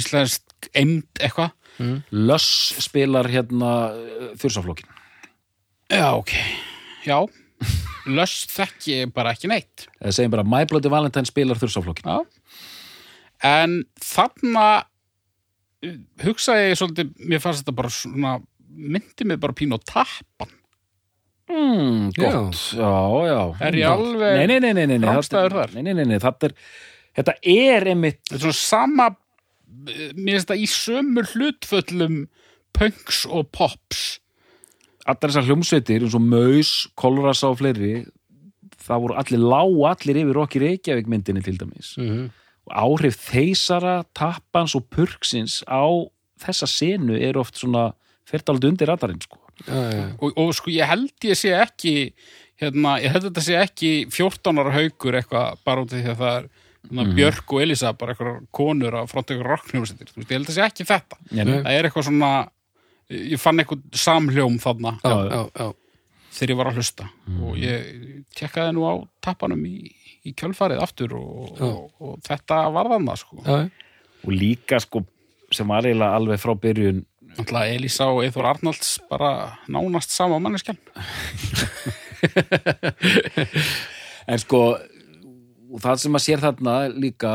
[0.00, 1.54] íslensk emd eitthvað.
[2.10, 3.68] Löss spilar hérna
[4.40, 4.88] þursaflokkin
[5.88, 6.32] já, ok,
[7.06, 7.18] já.
[8.18, 9.88] Löst þekki ég bara ekki neitt.
[10.00, 12.18] Eða segjum bara My Bloody Valentine spilar þursaflokkin já.
[13.44, 14.68] En þarna
[16.24, 18.38] hugsaði ég svolítið, mér fannst þetta bara svona
[18.68, 20.50] myndi mig bara pínu á tappan.
[21.48, 22.92] Mm, gott, já,
[23.24, 23.40] já.
[23.64, 23.92] Er ég Já.
[23.94, 25.74] alveg nei, nei, nei, nei, nei, þetta- þar?
[25.74, 26.54] nei, nei, nei, nei, þetta er
[27.16, 29.16] þetta er einmitt þetta er svona sama
[30.12, 32.28] mér finnst það í sömu hlutföllum
[32.74, 34.20] punks og pops.
[35.06, 38.06] Allar þessar hljómsveitir eins og Maus, Kolrasa og fleiri
[38.84, 41.96] það voru allir lág allir yfir okkur Reykjavík myndinni til dæmis.
[41.96, 45.84] Mm og áhrif þeysara, tappans og purksins á
[46.42, 47.92] þessa senu er oft svona
[48.28, 49.40] fyrtald undir radarinn sko.
[49.66, 51.94] já, já, og, og sko ég held ég sé ekki
[52.60, 56.22] hérna, ég held þetta sé ekki 14 ára haukur eitthvað bara út af því að
[56.22, 56.48] það er
[56.88, 60.64] hérna, Björk og Elisa bara eitthvað konur að fronta eitthvað veist, ég held það sé
[60.66, 61.18] ekki þetta.
[61.30, 61.58] Nei, Nei.
[61.66, 62.30] það er eitthvað svona
[63.08, 65.68] ég fann eitthvað samhljóm þarna já, Já, já,
[66.38, 67.08] þegar ég var að hlusta.
[67.42, 67.86] Og ég
[68.38, 69.92] tekkaði nú á tappanum í,
[70.28, 73.56] í kjölfarið aftur og, og, og þetta var þarna sko já.
[74.24, 75.04] og líka sko
[75.54, 79.32] sem var eiginlega alveg frá byrjun Náttúrulega Elisa og Eithor Arnalds bara
[79.70, 80.78] nánast sama manneskjan
[84.32, 84.62] en sko
[85.68, 87.32] og það sem að sér þarna líka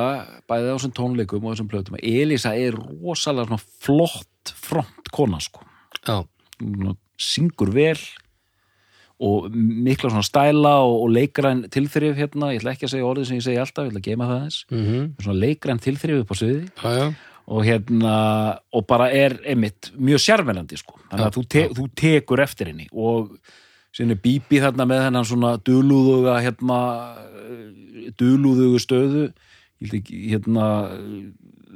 [0.49, 5.61] bæði á þessum tónleikum og þessum plötum Elisa er rosalega flott front kona sko
[6.01, 6.23] já.
[6.59, 7.99] Hún syngur vel
[9.23, 13.29] og mikla svona stæla og, og leikræn tilþrif hérna, ég ætla ekki að segja orðið
[13.29, 16.33] sem ég segi alltaf, ég ætla að geima það þess Mm svona leikræn tilþrif upp
[16.33, 16.65] á sviði.
[16.83, 17.13] Já.
[17.45, 18.15] og hérna
[18.71, 22.87] og bara er einmitt mjög sérmennandi sko, þannig að þú, te þú tekur eftir henni.
[22.93, 23.37] Og
[23.93, 26.79] sinni Bíbi þarna með hennan svona dulúðuga hérna
[28.19, 29.25] dulúðugu stöðu.
[29.83, 30.67] Hérna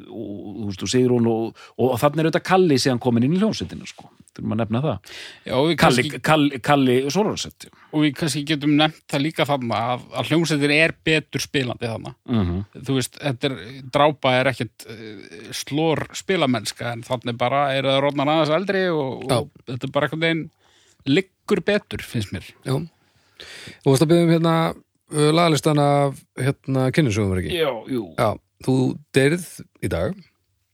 [0.07, 3.35] og þú veist, og Sigrún og, og, og þannig er auðvitað Kalli síðan komin inn
[3.35, 5.11] í hljómsveitina sko, þurfum að nefna það.
[5.47, 9.79] Já, og við Kalli, Kalli, Kalli Sororsett og við kannski getum nefnt það líka þarna
[9.93, 12.13] að, að hljómsveitin er betur spilandi þarna.
[12.29, 12.83] Mm -hmm.
[12.87, 13.57] þú veist, þetta er,
[13.97, 19.25] drápa er ekkit uh, slór spilamennska en þannig bara er það rótnar aðeins eldri og,
[19.31, 20.45] og þetta er bara einhvern veginn
[21.07, 22.47] liggur betur, finnst mér.
[22.67, 22.75] Já.
[23.83, 27.59] Þú varst að byrja um hérna uh, lagalistan af hérna kynnisögum var ekki?
[27.59, 28.07] Já, jú.
[28.17, 28.29] Já,
[28.65, 28.77] þú
[29.15, 29.47] deyrið
[29.81, 30.17] í dag.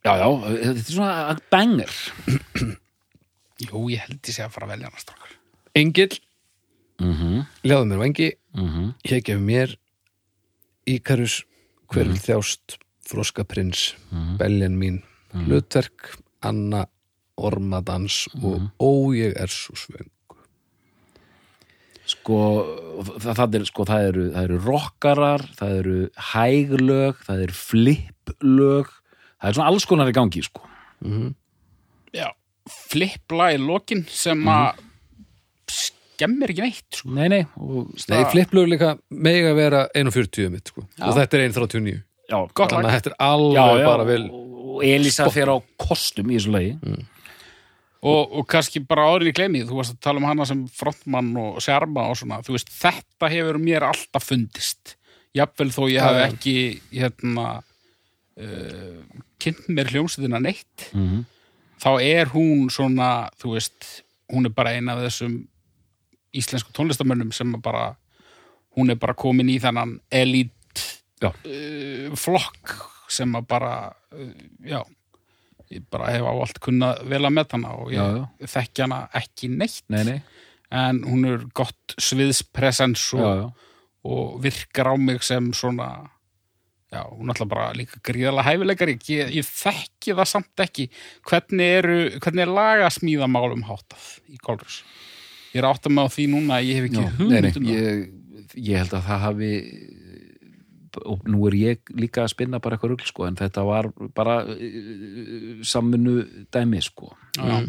[0.03, 2.79] Já, já, þetta er svona banger
[3.67, 5.35] Jú, ég held ég sé að fara að velja hana strákar
[5.75, 6.19] Engill,
[7.01, 7.45] mm -hmm.
[7.63, 9.77] ljáðu mér vangi Mm Ég gef mér
[10.85, 11.45] Íkarus,
[11.87, 13.95] hverfið þjást Froskaprins,
[14.37, 15.01] Beljan mín
[15.33, 16.85] Hlutverk, Anna
[17.35, 20.09] Ormadans og Ó ég er svo svöng.
[22.05, 22.37] Sko
[23.17, 25.97] það, það, er, sko, það, eru, það eru rockarar það eru
[26.33, 28.91] hæglög það eru flipplög.
[29.39, 30.67] Það er svona alls konar í gangi sko.
[32.13, 32.29] Já,
[32.93, 34.81] flippla í lokin sem að
[35.73, 37.09] skemmir ekki neitt sko.
[37.17, 40.85] nei, nei, og, Nei, flipplög líka mega vera 1.40 mitt sko.
[41.01, 41.95] Og þetta er 1.39
[42.29, 42.91] já, Gott Þannig lag.
[42.91, 44.23] að þetta er alveg já, já, bara vel
[44.73, 46.71] og Elisa fer á kostum í þessu lagi.
[48.03, 51.29] Og, og kannski bara áður í gleymi þú varst að tala um hana sem frontmann
[51.39, 54.95] og sjarma og svona, þú veist, þetta hefur mér alltaf fundist.
[55.37, 56.25] Jafnvel þó ég Já, hafi já.
[56.33, 56.55] ekki
[56.99, 60.89] hérna uh, kynnt mér hljómsveitina neitt.
[60.93, 61.21] Mhm.
[61.81, 65.37] Þá er hún svona, þú veist hún er bara eina af þessum
[66.33, 67.93] íslensku tónlistamönnum sem bara
[68.77, 70.83] hún er bara komin í þennan elít
[71.23, 72.73] uh, flokk
[73.13, 73.73] sem að bara
[74.15, 74.33] uh,
[74.65, 74.81] já
[75.73, 79.85] ég bara hef áallt kunnað vel að með hana og ég þekki hana ekki neitt.
[79.93, 80.17] Nei, nei,
[80.73, 83.53] en hún er gott sviðspresens og,
[84.05, 85.89] og virkar á mig sem svona
[86.93, 88.99] já, hún er alltaf bara líka gríðalega hæfileikari.
[89.09, 90.89] Ég, ég þekki það samt ekki
[91.29, 94.83] hvernig eru, hvernig er lagasmíðamálum háttað í Kolrus
[95.53, 97.67] ég er átt að með á því núna að ég hef ekki nei, um það.
[97.69, 98.01] ég,
[98.57, 99.51] ég held að það hafi
[101.09, 104.35] og nú er ég líka að spinna bara eitthvað rugl sko, en þetta var bara
[104.45, 106.19] uh, samvinnu
[106.53, 107.09] dæmi sko.
[107.33, 107.63] Já.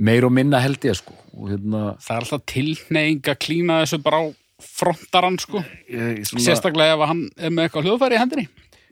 [0.00, 1.16] meir og minna held ég sko
[1.48, 4.26] hérna það er alltaf tilneying að klína þessu bara á
[4.62, 5.62] frontarann sko.
[5.90, 8.48] Ég, svona, sérstaklega ef hann er með eitthvað hljóðfæri í hendinni.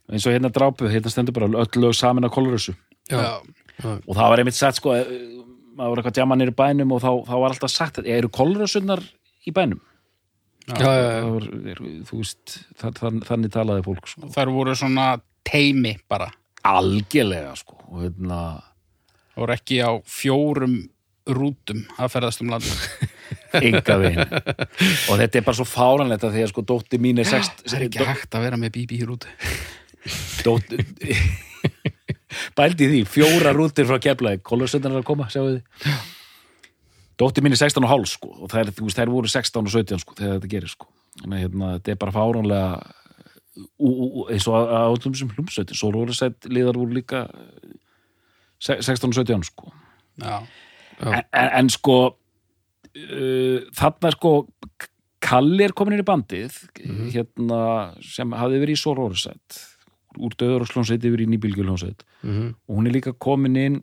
[0.06, 2.76] Eins og hérna drápu, hérna stendur bara öll lög samin að kolrössu.
[3.10, 3.38] Já.
[3.84, 5.10] og það var einmitt sagt sko eh,
[5.76, 9.02] maður var eitthvað djaman nýri bænum og þá, þá var alltaf sagt að eru kolrössunar
[9.46, 9.82] í bænum?
[10.66, 11.20] Já, já, já.
[11.20, 14.30] Það var, er, þú veist, það, þann, þannig talaði fólk sko.
[14.34, 15.04] þær voru svona
[15.46, 16.32] teimi bara.
[16.66, 18.40] Algjörlega sko og hérna
[19.36, 20.80] og voru ekki á fjórum
[21.26, 23.06] rútum að ferðast um landum
[23.60, 27.28] enga veginn og þetta er bara svo fáranlegt að því að sko dótti mín er
[27.28, 29.30] sext það er ekki hægt að vera með bíbí í rútu
[30.46, 30.80] dótti
[32.56, 35.96] bældi því, fjóra rútir frá keflaði kólusöndan er að koma, sjáu þið?
[37.16, 40.02] Dótti mín er 16 og hálf sko og þær, veist, þær voru 16 og 17
[40.02, 40.88] sko þegar þetta gerir sko.
[41.24, 42.12] Að hérna, þetta er bara
[43.80, 47.24] ú, eins og að öllum sem hlumsveitin, svo voru sett liðar voru líka
[48.60, 49.72] se- 16 og 17 sko.
[50.20, 50.42] Já,
[51.00, 51.08] Já.
[51.12, 51.96] en, en, en sko
[52.96, 54.32] uh, þarna sko
[55.26, 56.54] Kalli er komin inn í bandið
[57.14, 57.60] hérna
[58.04, 59.56] sem hafði verið í Sororset
[60.22, 62.54] úr döður og slónsveit yfir í nýbílgjulónsveit Mhm.
[62.68, 63.82] og hún er líka komin inn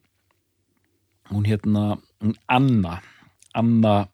[1.31, 3.01] hún hérna hún Anna
[3.55, 4.07] Anna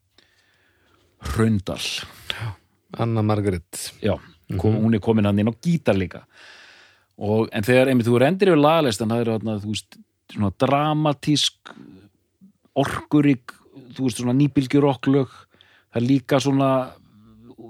[1.22, 1.80] Hraundal
[2.98, 4.16] Anna Margaret já,
[4.58, 6.24] kom, hún er komin hann inn á gítar líka.
[7.20, 11.74] Og, en þegar einmitt þú rendir yfir lagalistan það er þarna, dramatísk
[12.80, 13.54] orkurík
[13.96, 16.72] þú veist, svona nýbylgjurokklög það er líka svona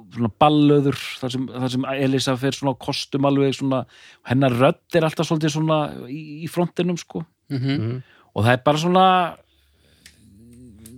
[0.09, 3.83] svona ballöður þar sem, þar sem Elisa fer svona á kostum alveg svona,
[4.29, 5.79] hennar rödd er alltaf svolítið svona
[6.09, 7.25] í, í frontinum sko.
[7.53, 8.01] Mm
[8.37, 9.03] og það er bara svona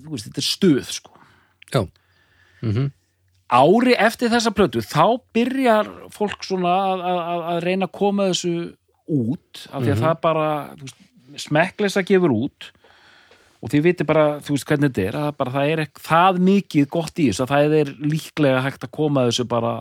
[0.03, 1.13] þú veist, þetta er stuð sko.
[1.71, 1.85] Já.
[2.61, 2.89] Mm
[3.51, 8.53] ári eftir þessa plötu þá byrjar fólk svona að, að, að reyna að koma þessu
[9.11, 11.01] út af því að það bara þú veist,
[11.45, 12.69] smekkleisa gefur út
[13.61, 16.39] og þið viti bara, þú veist hvernig þetta er að bara, það er ekki það
[16.49, 19.73] mikið gott í þessu að það er líklega hægt að koma þessu bara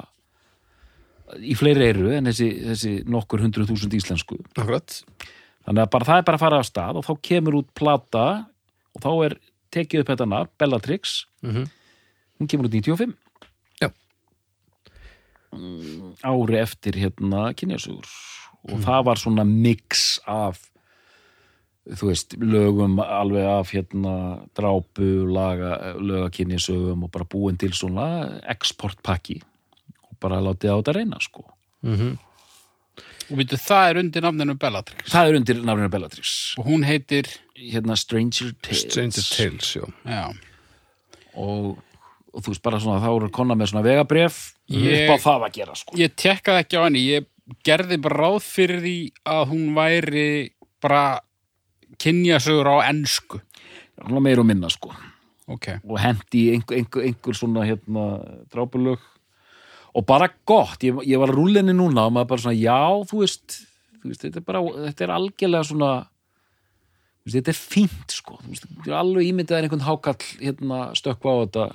[1.38, 4.40] í fleiri eru en þessi, þessi nokkur hundruð þúsund íslensku.
[4.56, 5.00] Akkurat.
[5.66, 8.26] Þannig að bara, það er bara að fara af stað og þá kemur út plata
[8.96, 9.36] og þá er
[9.70, 11.24] tekið upp þetta nafn, Bellatrix.
[11.46, 11.68] Mhm.
[12.40, 13.14] hún kemur út 95
[13.80, 13.90] Já.
[15.52, 18.08] Mm, ári eftir hérna kynjasugur
[18.70, 20.69] og það var svona mix af
[21.98, 24.14] þú veist, lögum alveg af hérna
[24.56, 29.40] drápu, laga löga kynjasögum og bara búin til svona exportpakki
[30.06, 31.46] og bara látið á þetta reyna sko.
[31.82, 32.18] Mm
[33.30, 35.10] og veitu, það er undir nafninu Bellatrix.
[35.12, 36.30] Það er undir nafninu Bellatrix.
[36.58, 37.28] Og hún heitir?
[37.54, 38.80] Hérna Stranger Tales.
[38.88, 39.84] Stranger Tales, já.
[40.10, 40.24] Já,
[41.38, 41.78] og,
[42.34, 44.40] og þú veist bara svona þá eru konna með svona vegabref
[44.74, 45.98] Ég- upp á það að gera sko.
[46.00, 47.04] Ég tekkaði ekki á henni.
[47.06, 47.28] Ég
[47.66, 48.96] gerði bara ráð fyrir því
[49.36, 50.26] að hún væri
[50.82, 51.04] bara
[52.00, 53.40] kynjasögur á ensku?
[54.00, 54.92] Svona meir og minna sko.
[55.50, 58.04] Ok, og hendi í einhver, einhver, einhver svona hérna
[58.52, 59.00] drápulög.
[59.98, 62.78] Og bara gott, ég, ég var að rúlinni núna og maður bara svona, já,
[63.10, 63.56] þú veist
[64.00, 68.36] þú veist, þetta er bara, þetta er algjörlega svona þú veist, þetta er fínt sko,
[68.44, 71.66] þú veist, þetta er alveg ímyndið er einhvern hákall hérna stökkva á þetta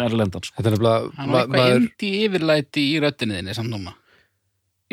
[0.00, 3.92] nærlendan sko, Þetta er nefnilega var ma- eitthvað indi yfirlæti í röddinni þinni samt núna.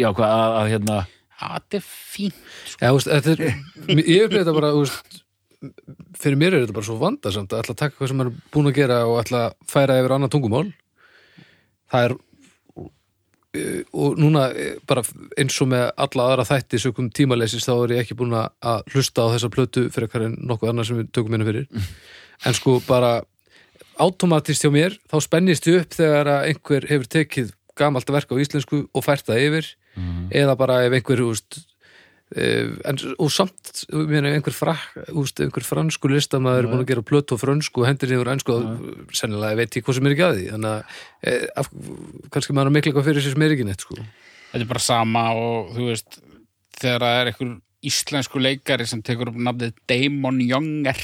[0.02, 0.98] Já, hvað, að, að hérna
[1.42, 2.40] þetta er fínt
[2.78, 3.44] Já, þú veist, þetta er,
[4.00, 5.22] ég upplýði þetta bara, veist,
[6.18, 8.78] fyrir mér er þetta bara svo vandasamt að að taka hvað sem er búin að
[8.80, 10.66] gera og að færa yfir annað tungumál.
[11.92, 12.16] Það er,
[13.60, 15.04] eh, og núna eh, bara
[15.38, 19.28] eins og með alla aðra þætti sökum tímaleysis þá er ég ekki búin að hlusta
[19.28, 21.68] á þessa plötu fyrir eitthvað en nokkuð annað sem við tökum minna fyrir.
[22.46, 23.20] En sko bara
[24.02, 28.88] automatist hjá mér, þá spennist ég upp þegar einhver hefur tekið gamalt verk á íslensku
[28.90, 29.70] og fært það yfir
[30.32, 31.62] eða bara ef einhver úst,
[32.32, 37.36] Uh, en, og samt, einhver, frak, úst, einhver fransku listamaður er búin að gera plötu
[37.36, 40.46] á frönsku og hendur ennsku og sennilega veit ég hvað sem er ekki að því.
[40.54, 40.94] Þannig að
[41.28, 41.70] eh, af,
[42.32, 44.00] kannski maður er miklu eitthvað fyrir sér sem er ekki neitt sko.
[44.54, 46.22] þetta er bara sama og þú veist
[46.80, 47.52] þegar það er einhver
[47.92, 51.04] íslensku leikari sem tekur upp nafnið Damon Younger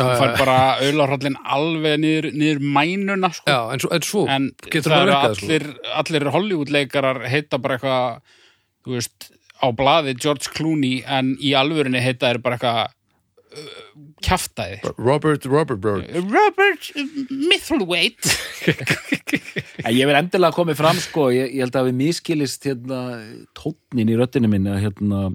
[0.00, 3.48] og fær bara auðlarhaldin alveg niður, niður mænuna sko.
[3.50, 5.48] Já, en svo, en svo en getur það það virkað sko.
[5.48, 5.66] allir,
[6.02, 8.38] allir Hollywood leikarar heita bara eitthvað
[8.86, 13.82] þú veist, á blaði George Clooney en í alvörinni heita er bara eitthvað uh,
[14.24, 16.90] kjaftaði Robert, Robert Bird Robert
[17.30, 18.34] Mithilwaite.
[19.80, 22.98] En ég vil endilega komið fram sko, ég, ég held að við miskilist hérna,
[23.56, 25.30] tónnin í röddinu minni að hérna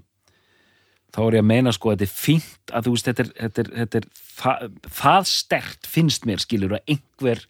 [1.16, 3.34] þá er ég að meina sko að þetta er fínt að þú veist, þetta er,
[3.42, 7.46] þetta er, þetta er það, það stert finnst mér skilur að einhver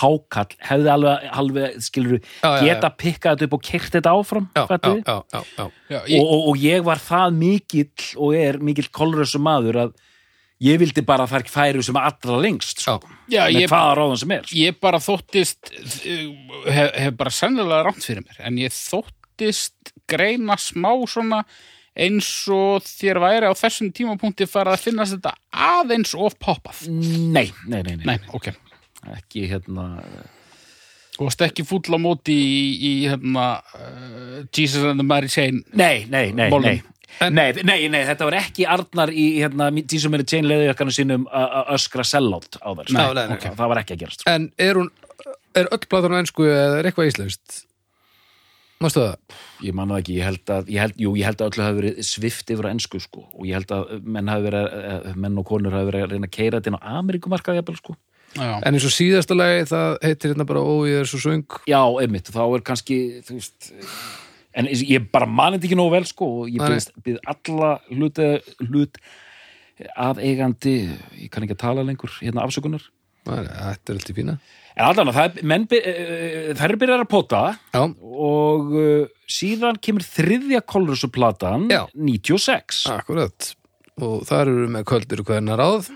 [0.00, 4.60] hákall hefði alveg, alveg skilur Já, geta pikkað þetta upp og kert þetta áfram Já,
[4.60, 5.00] já, fattuði?
[5.02, 5.64] já, já, já.
[5.90, 9.96] Já, og, ég, og, og ég var það mikill og er mikill kolrössu maður að
[10.62, 12.98] ég vildi bara að það ekki færi sem allra lengst sko,
[13.32, 13.42] já.
[13.48, 14.60] með ég, hvaða ráðan sem er sko.
[14.60, 16.24] ég bara þóttist uh,
[16.68, 21.42] hef, hef bara sennilega rámt fyrir mér en ég þóttist greina smá svona
[22.00, 25.34] eins og þér væri á þessum tímapunkti farið að finnast þetta
[25.70, 28.52] aðeins of poppað nei, nei, nei, nei, Nei, ok
[29.16, 29.88] ekki hérna
[31.20, 33.46] Þú varst ekki fúll á móti í, í hérna,
[33.76, 36.78] uh, Jesus and the Mary Chain Nei, nei, nei, nei.
[37.20, 41.72] Nei, nei, nei, þetta var ekki Arnar í hérna, Dísum er chain leðujakanu sínum að
[41.74, 42.96] öskra sellátt á þær sko.
[42.96, 43.34] Nei, nei, nei.
[43.36, 44.32] Ok, það var ekki að gerast sko.
[44.32, 44.88] En er hún
[45.58, 47.58] er öll platan á ennsku eða er eitthvað íslenskt?
[48.80, 49.29] Mástu það?
[49.60, 51.78] Ég man það ekki, ég held að, ég held, jú, ég held að öllu hafi
[51.80, 55.46] verið svift yfir á ensku sko og ég held að menn hafi verið, menn og
[55.50, 57.96] konur hafi verið að reyna að keira þetta inn á Ameríkumarkað jafnvel sko.
[58.38, 61.56] Já, En eins og síðasta lagi það heitir hérna bara Ó, ég er svo söng.
[61.66, 63.72] Já, einmitt, þá er kannski, þú veist
[64.56, 66.78] en ég bara manið ekki nógu vel sko og ég Nei.
[67.04, 68.30] byrð, alla hluti,
[68.66, 68.98] hlut
[69.96, 70.76] af eigandi,
[71.22, 72.82] ég kann ekki að tala lengur hérna afsökunar
[73.30, 74.38] Þetta er alltaf fína.
[74.76, 77.40] En allan að það er, menn, by- eh, þær eru byrjar að pota
[77.74, 81.82] Já, og uh, síðan kemur þriðja kolrusuplatan Já.
[81.94, 83.50] 96 akkurat.
[84.00, 85.90] Og þar eru með kvöldir og hvernig ráð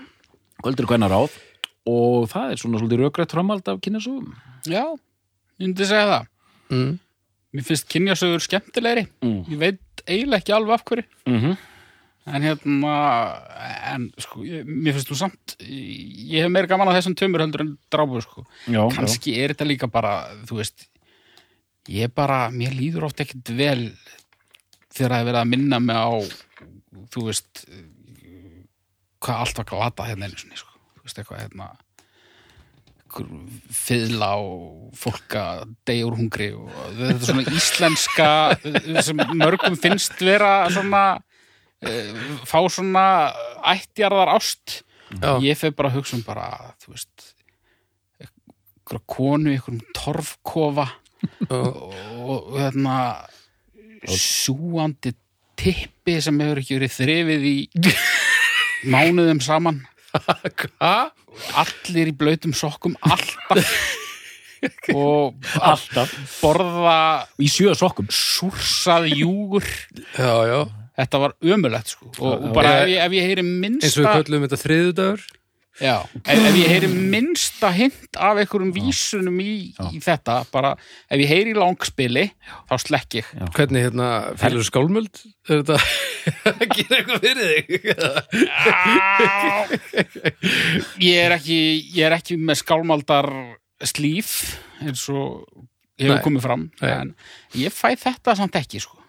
[0.63, 1.33] Kvöldur hvenna ráð
[1.85, 4.31] og það er svona svolítið rökrætt framald af kynnesugum
[4.65, 6.29] já ég myndi segja það.
[6.73, 6.93] Mm.
[7.55, 9.05] Mér finnst kynjasögur skemmtilegri.
[9.23, 9.41] Mm.
[9.53, 11.05] Ég veit eiginlega ekki alveg af hverju.
[11.29, 11.57] Mm -hmm.
[12.25, 12.93] En hérna,
[13.93, 17.75] en sko, mér finnst þú samt, ég hef meira gaman að þessum tömur heldur en
[17.93, 18.45] drábur, sko.
[18.65, 20.15] Já, Kanski er þetta líka bara,
[20.49, 20.87] þú veist,
[21.93, 23.91] ég bara, mér líður oft ekkert vel
[24.89, 26.13] þegar það er verið að minna mig á,
[27.13, 27.65] þú veist,
[29.21, 30.73] hvað allt var glata hérna einu sinni, sko.
[30.95, 31.69] Þú veist, eitthvað, hérna,
[33.85, 38.29] fiðla og fólk að deyja úr hungri og þetta er svona íslenska
[39.07, 41.05] sem mörgum finnst vera svona
[42.49, 43.05] fá svona
[43.75, 44.81] ættjarðar ást.
[45.21, 45.37] Já.
[45.43, 46.47] ég fer bara að hugsa um bara
[46.81, 47.27] þú veist
[48.19, 50.87] einhverja konu, einhverjum torfkofa
[51.53, 51.77] og,
[52.25, 52.95] og hérna
[54.09, 55.13] sjúandi
[55.57, 57.57] tippi sem hefur ekki verið þrifið í
[58.91, 59.83] mánuðum saman.
[60.15, 61.11] Hva?
[61.59, 63.61] allir í blautum sokkum alltaf.
[64.95, 66.09] Og Alltaf.
[66.41, 68.07] borða Í sjö sokkum?
[68.09, 69.65] súrsað júgur
[70.17, 70.59] Já, já
[70.95, 72.11] þetta var ömulegt sko.
[72.19, 75.25] Og, og bara ef ég, ef ég heyri Eins og við minnsta köllum þetta þriðudagur
[75.75, 79.55] já, ef, ef ég heyri minnsta hint af einhverjum vísunum í,
[79.91, 82.29] í þetta bara ef ég heyri langspili
[82.69, 83.33] þá slekk ég.
[83.57, 85.23] Hvernig hérna fylgur skálmöld?
[85.49, 85.77] Er þetta
[86.53, 87.69] að gera eitthvað fyrir þig?
[91.03, 91.59] ég er ekki
[91.97, 93.31] ég er ekki með skálmaldar
[93.83, 94.29] slíf
[94.79, 95.43] eins og
[95.99, 96.91] hefur komið fram Nei.
[96.91, 97.11] en
[97.59, 99.04] ég fæ þetta samt ekki sko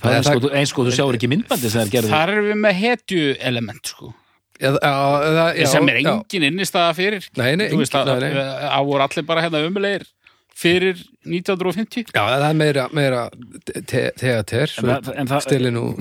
[0.00, 2.46] Það er Það- þú- eins og þú sjáur ekki myndbandi sem þær gerðu þar erum
[2.50, 4.14] við með hetju element sko.
[4.60, 7.28] Já, já, já, sem er engin innistaða fyrir.
[7.36, 10.04] Nei, nei, engin- að það voru allir bara hérna umulegir
[10.60, 13.22] fyrir 1950 Já, það er meira, meira
[13.86, 15.96] te- teater, En það- en það- stilin og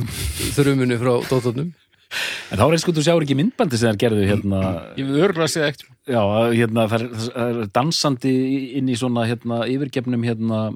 [0.58, 1.72] þrumunu frá dóttornum.
[2.52, 4.60] En þá er eins og þú sjáur ekki myndbandi sem þær gerðu hérna.
[4.98, 5.86] Ég vil örgulega segja ekkert.
[6.10, 6.22] Já,
[6.58, 8.34] hérna, það er, það er dansandi
[8.80, 10.74] inn í svona hérna, yfirgefnum hérna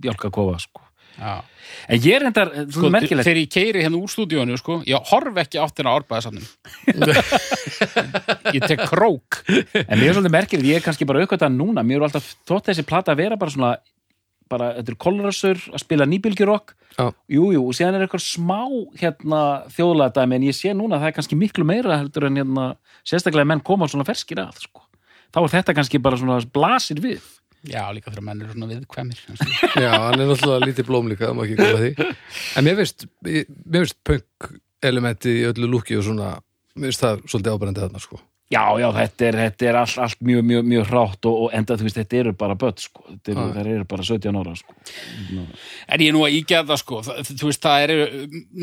[0.00, 0.80] bjálkakofa sko.
[1.18, 3.26] En ég er endar, sko, Sko, merkilegt.
[3.26, 6.46] þegar ég keiri hérna úr stúdíónu sko, ég horf ekki áttina á árbæðasafnum
[8.56, 9.42] ég tek krók.
[9.48, 12.70] En mér er svolítið merkilegt, ég er kannski bara aukvæmt núna Mér er alltaf þótt
[12.70, 13.72] þessi plata að vera bara svona
[14.48, 16.72] bara, þetta er kolrasur að spila nýbylgjurokk.
[16.98, 17.10] Já.
[17.30, 18.62] Jú, jú, og síðan er eitthvað smá
[18.98, 19.40] hérna
[19.76, 22.64] þjóðlæðdæmi en ég sé núna að það er kannski miklu meira heldur en hérna
[23.06, 24.82] sérstaklega menn koma svona ferskir að sko.
[25.34, 27.20] þá er þetta kannski bara svona blasir við
[27.66, 29.22] Já, líka þegar menn eru svona viðkvæmir
[29.84, 32.08] Já, hann er náttúrulega lítið blóm líka, það má ekki góða því.
[32.54, 34.50] En mér veist, mér veist punk
[34.86, 36.36] elementi í öllu lúki og svona
[36.78, 38.20] mér veist það svolítið ábærandi þarna sko.
[38.48, 41.76] Já, já, þetta er, þetta er allt, allt mjög, mjög, mjög hrátt og, og enda,
[41.76, 43.02] þú veist, þetta eru bara börn, sko.
[43.10, 44.76] Þetta eru, það eru bara 17 ára, sko.
[45.84, 47.00] Er ég nú að ígja það sko.
[47.04, 47.92] Það, þú veist það er,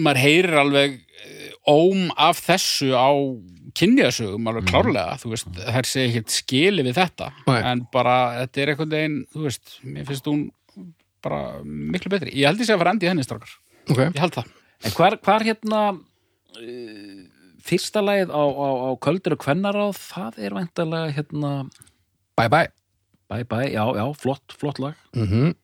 [0.08, 3.14] maður heyrir alveg eh, óm af þessu á
[3.76, 7.60] kynjasögum alveg klárlega, þú veist, þær sé ekkert skili við þetta, Nei.
[7.72, 10.46] en bara þetta er einhvern veginn, þú veist, mér finnst hún
[11.26, 12.34] bara miklu betri.
[12.38, 13.56] Ég held sé að fara endi í henni strákar,
[13.90, 14.52] Ok, ég held það.
[14.86, 15.82] En hvar, hvar hérna,
[16.60, 17.22] uh,
[17.66, 21.54] fyrsta lagið á, á, á Köldur og Kvennaráð, það er væntalega, hérna,
[22.38, 22.70] bye bye.
[23.26, 25.56] Bæ, bæ, já, já, flott, flott lag, mm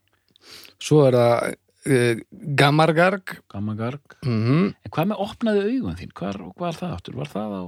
[0.81, 1.51] Svo er það
[1.85, 2.21] uh,
[2.57, 3.35] Gamargarg.
[3.53, 4.15] Gammagarg.
[4.25, 6.13] mm En hvað með opnaði augun þín?
[6.17, 7.17] Hvar, hvað var það aftur?
[7.19, 7.63] Var það á...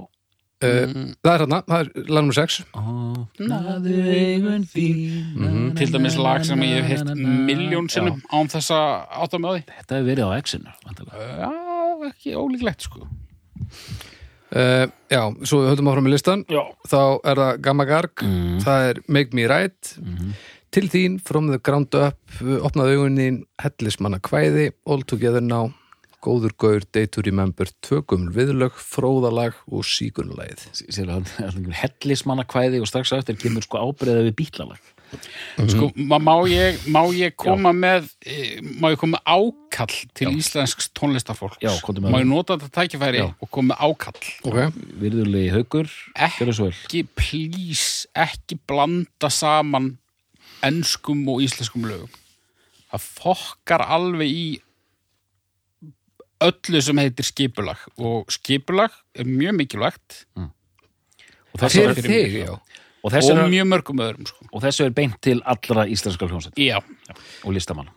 [0.62, 0.92] uh,
[1.24, 5.74] Það er hérna, það er lag nummer 6 Opnaðu augun þín.
[5.78, 8.88] til dæmis lag sem ég hef heyrt miljón sinnum án þess að
[9.24, 9.62] átta mig á því.
[9.78, 11.28] Þetta hefur verið á X-inu, væntalega.
[11.42, 11.52] já,
[12.10, 13.06] ekki ólíklegt sko.
[14.54, 16.60] Uh, Já, svo við höldum áfram með listan Já.
[16.86, 18.60] þá er það Gamagarg Mm.
[18.62, 19.96] það er Make Me Right.
[20.70, 25.72] Til þín, From the Ground Up opnaði augunin, Hellismanna kvæði All Together Now
[26.24, 32.46] Góður Gaur, Day to Remember, Tvöguml viðlög, Fróðalag og Síkunlæð Sér að hann er hellismanna
[32.48, 34.80] kvæði og strax á eftir kemur sko ábreiða við bítlalag.
[35.70, 40.32] Sko, ma- má ég, má ég koma með eh, má ég koma með ákall til
[40.40, 42.24] íslensks tónlistarfólks Já, komdu með má það.
[42.24, 43.26] ég nota þetta tækifæri Já.
[43.38, 45.92] og koma með ákall Ok, Virðulegi haugur,
[46.40, 46.74] gjörðu svo vel.
[46.80, 49.92] ekki, please, ekki blanda saman
[50.66, 52.10] enskum og íslenskum lögum
[52.90, 54.46] það fokkar alveg í
[56.48, 60.22] öllu sem heitir skipulag og skipulag er mjög mikilvægt
[61.54, 62.54] Og þessu fyrir er, þig, já
[63.04, 64.46] og og er, mjög mörgum öðrum sko.
[64.50, 66.78] og þessu er beint til allra íslenskar hljónsett já,
[67.44, 67.92] og listamanna.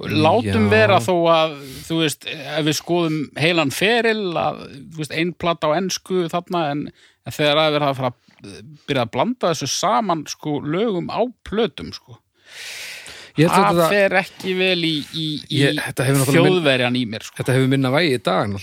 [0.00, 0.70] látum Já.
[0.70, 4.62] vera þó að þú veist, ef við skoðum heilan feril að,
[4.94, 6.86] þú veist, ein plata á ensku þarna, en,
[7.26, 8.54] en þegar að vera að fara að
[8.88, 12.16] byrja að blanda þessu saman sko, lögum á plötum sko.
[13.48, 15.62] Það fer ekki vel í, í, í
[15.96, 17.38] þjóðverjan í mér sko.
[17.40, 18.54] þetta hefur minna vægi í dag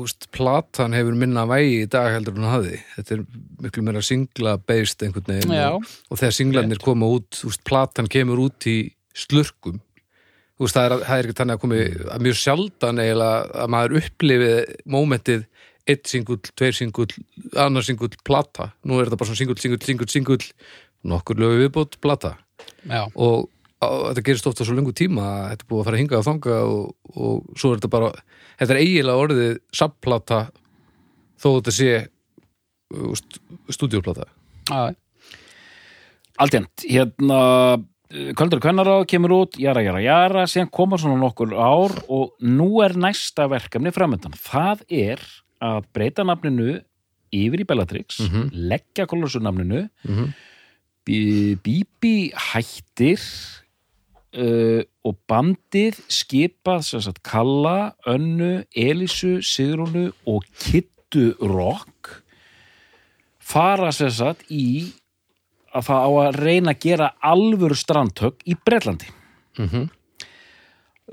[0.00, 3.24] úst, platan hefur minna vægi í dag heldur hún hafði þetta er
[3.66, 5.68] miklu meira singla based einhvern veginn Já.
[5.76, 8.76] og, og þegar singlarnir koma út, úst, platan kemur út í
[9.12, 9.80] slurkum
[10.62, 11.80] úst, það, er, það er ekki þannig að komi
[12.14, 15.48] að mjög sjaldan eiginlega að maður upplifið mómentið
[15.90, 17.10] eitt singull, tveir singull,
[17.58, 20.44] annar singull plata, nú er þetta bara svona singull, singull, singull, singull,
[21.10, 22.36] nokkur lögu viðbót plata
[22.86, 23.08] Já.
[23.14, 23.48] og
[23.82, 26.56] þetta gerist ofta svo lengur tíma þetta er búið að fara að hinga að þanga
[26.68, 28.10] og, og svo er þetta bara
[28.60, 30.40] þetta er eiginlega orðið subplata
[31.42, 31.92] þó þetta sé
[33.72, 34.26] stúdíóplata
[34.70, 34.92] Já.
[36.42, 37.38] Aldjent, hérna
[38.36, 42.92] Köldur Kvennaráð kemur út, jara, jara, jara síðan koma svona nokkur ár og nú er
[43.00, 45.22] næsta verkefni framöndan það er
[45.64, 46.78] að breyta nafninu
[47.32, 48.50] yfir í Bellatrix Mhm.
[48.68, 50.32] leggja kolorsu nafninu Mhm.
[51.06, 53.18] Bí- Bíbi hættir
[54.32, 62.22] uh, og bandið skipað sagt Kalla, Önnu, Elísu, Sigrúnu og Kittu Rock
[63.42, 64.92] fara sagt í
[65.72, 69.08] að það á að reyna að gera alvöru strandhögg í Bretlandi.
[69.58, 69.90] Mhm.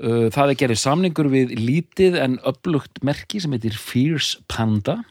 [0.00, 5.02] Uh, það er gerðið samningur við lítið en upplugt merki sem heitir Fierce Panda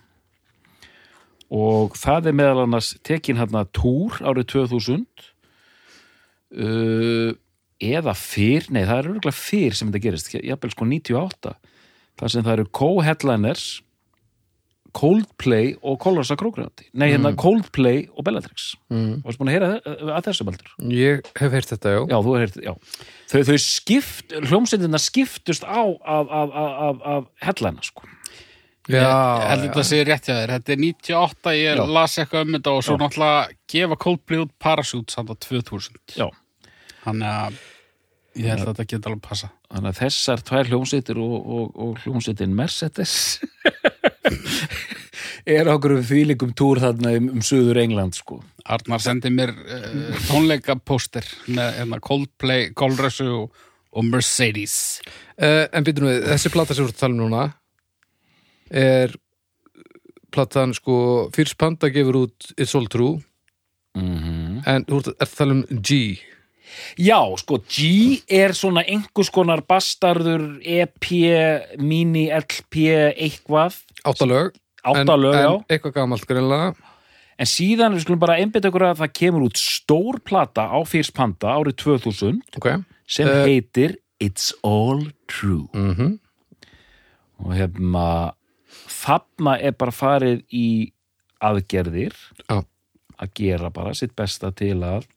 [1.53, 5.03] og það er meðal annars tekin hérna túr árið 2000
[6.57, 7.35] uh,
[7.79, 11.53] eða fyrr, nei það er örgulega fyrr sem þetta gerist, jafnvel sko 98
[12.19, 13.67] þar sem það eru co-headliners
[14.97, 19.19] Coldplay og Colors of Crocodile nei hérna Coldplay og Bellatrix Mm.
[19.21, 19.67] Varstu búin að heyra
[20.17, 20.71] að þessu baldur?
[20.89, 21.99] Ég hef heyrt þetta, já.
[22.09, 22.71] Já, þú hefur heyrt, já.
[23.29, 28.07] Þau, þau skipt, hljómsveitina skiptust á af, af, af, af, af hellana, sko.
[28.89, 29.67] Já, ég held já.
[29.67, 31.85] þetta sé rétt hjá þér þetta er 98, ég Já.
[31.99, 33.01] las eitthvað um þetta og svo Já.
[33.03, 36.25] náttúrulega gefa Coldplay út Parachute samt á 2000 Já.
[37.05, 37.59] þannig að
[38.37, 42.03] ég held að þetta geta alveg passa Þannig að þessar tvær hljómsveitir og, og, og
[42.03, 43.13] hljómsveitin Mercedes
[45.49, 48.41] er okkur fýlingum túr þarna um, um Suður England, sko.
[48.69, 53.63] Arnar sendi mér uh, tónleikapóster með hérna, Coldplay, Colrössu og,
[53.95, 54.75] og Mercedes.
[55.39, 57.47] Uh, en býtum við, þessi plata sem við erum að tala um núna
[58.69, 59.15] er
[60.29, 60.99] platan sko
[61.33, 63.17] Fyrst Panda gefur út It's All True.
[63.97, 65.99] Mm en þú ert er að tala um G
[66.99, 71.09] Já, sko, G er svona einhvers konar bastarður EP,
[71.81, 74.53] mini LP, eitthvað, áttalög
[74.83, 75.49] áttalög, já.
[75.57, 76.73] en eitthvað gamalt greinlega
[77.39, 81.11] en síðan við skulum bara einbytta okkur að það kemur út stór plata á Fierce
[81.15, 82.69] Panda árið 2000 ok
[83.07, 83.43] sem Eh.
[83.47, 86.17] heitir It's All True mm
[87.39, 88.33] og hefna
[88.91, 90.91] þarna er bara farið í
[91.39, 92.15] aðgerðir
[92.49, 92.57] Já.
[93.19, 95.07] að gera bara sitt besta til að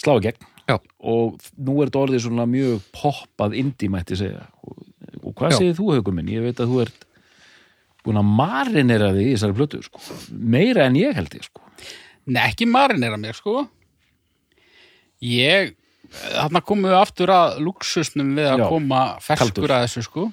[0.00, 0.76] slá í gegn Já.
[0.78, 4.76] og nú er þetta orðið svona mjög poppað indie mætti segja og,
[5.22, 6.30] og hvað segir þú haukum minn?
[6.30, 7.06] Ég veit að þú ert
[8.06, 10.00] búin að marinera því í þessari plötu sko.
[10.30, 11.64] meira en ég held ég sko.
[12.30, 13.64] Nei, ekki marinera mig, sko.
[15.24, 15.74] Ég,
[16.14, 20.26] þarna komum við aftur að luxusnum við að Já, koma ferskur að þessu, sko.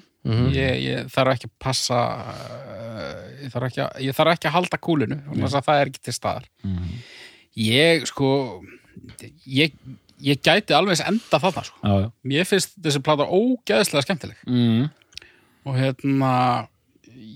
[0.54, 4.56] ég, ég þarf ekki að passa uh, ég, þarf ekki að, ég þarf ekki að
[4.56, 6.48] halda kúlinu þess að það er ekki til staðar
[7.58, 8.30] ég, sko
[9.46, 9.72] ég,
[10.20, 11.78] ég gæti alveg enda þarna, sko.
[11.82, 12.08] já, já.
[12.24, 14.88] Mér finnst þessi plata ógeðslega skemmtileg Mm.
[15.66, 16.32] og hérna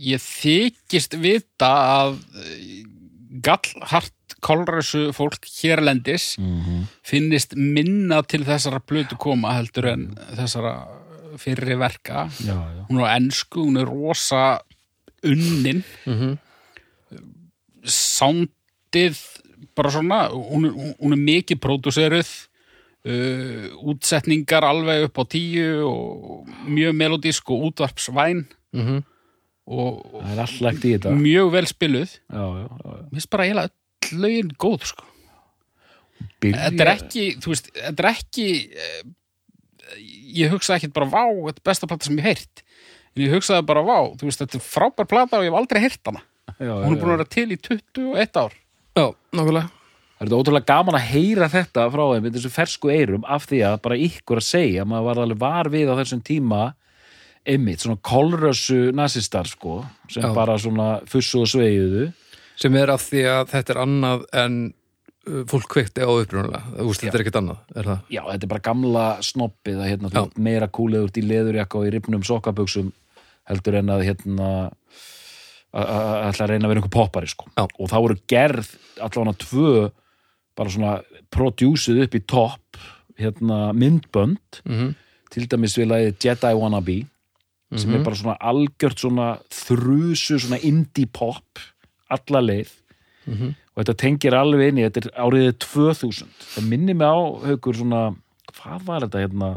[0.02, 1.68] ég þykist vita
[2.02, 2.82] að eh,
[3.42, 10.04] gallhart kolræsu fólk hérlendis Mm finnist minna til þessara blötu koma heldur en
[10.36, 10.72] þessara
[11.38, 12.56] fyrri verka já,
[12.88, 14.60] hún er á ensku, hún er rosa
[15.24, 16.38] unnin Mhm.
[17.84, 19.18] soundið
[19.76, 20.66] bara svona, hún
[21.00, 22.30] hún er mikið pródúseruð
[23.06, 28.44] uh, útsetningar alveg upp á tíu og mjög melodísk og útvarpsvæn.
[28.72, 29.02] Mhm.
[29.62, 31.10] og og þetta.
[31.14, 32.18] mjög vel spiluð.
[32.32, 33.70] Mér finnst bara eiginlega
[34.18, 35.04] lögin góð sko.
[36.42, 39.02] Byrja- þetta er ekki, þú veist, þetta er ekki eh,
[40.42, 42.64] ég hugsaði ekkert bara vá, þetta er besta plata sem ég hef heyrt.
[43.14, 45.80] En ég hugsaði bara vá, þú veist, þetta er frábær plata og ég hef aldrei
[45.84, 46.22] heyrt hana.
[46.58, 47.14] Já, hún er búin já.
[47.14, 48.52] að vera til í 21 ár
[48.92, 49.70] Já, nákvæmlega.
[49.72, 53.48] Það er þetta ótrúlega gaman að heyra þetta frá þeim með þessu fersku eyrum af
[53.50, 56.60] því að bara ykkur að segja, maður var alveg var við á þessum tíma
[57.42, 59.80] einmitt, svona kolrössu nasistar sko,
[60.10, 60.30] sem Já.
[60.36, 62.12] bara svona fussu og sveigiðu
[62.60, 66.88] sem er af því að þetta er annað en uh, fólk kveikti á upprunalega þú
[66.90, 68.04] veist, þetta er ekkert annað, er það?
[68.14, 71.94] Já, þetta er bara gamla snoppið að hérna, meira kúlegur út í leðurjakka og í
[71.96, 72.92] ripnum sokkabuxum
[73.50, 74.52] heldur en að hérna
[75.72, 77.48] að ætla að reyna að vera einhver poppari sko.
[77.56, 79.76] Og þá voru gerð allavega tvö
[80.58, 80.96] bara svona
[81.32, 82.82] prodjúsið upp í topp
[83.20, 84.62] hérna myndbönd.
[84.68, 84.92] Mm
[85.32, 87.00] til dæmis við lagið Jedi Wannabe
[87.80, 91.60] sem er bara svona algjört svona þrusu, svona indie pop
[92.12, 92.72] alla leið.
[93.72, 97.78] Og þetta tengir alveg inn í, þetta er áriðið 2000, það minnir mig á haukur
[97.78, 98.02] svona,
[98.52, 99.50] hvað var þetta hérna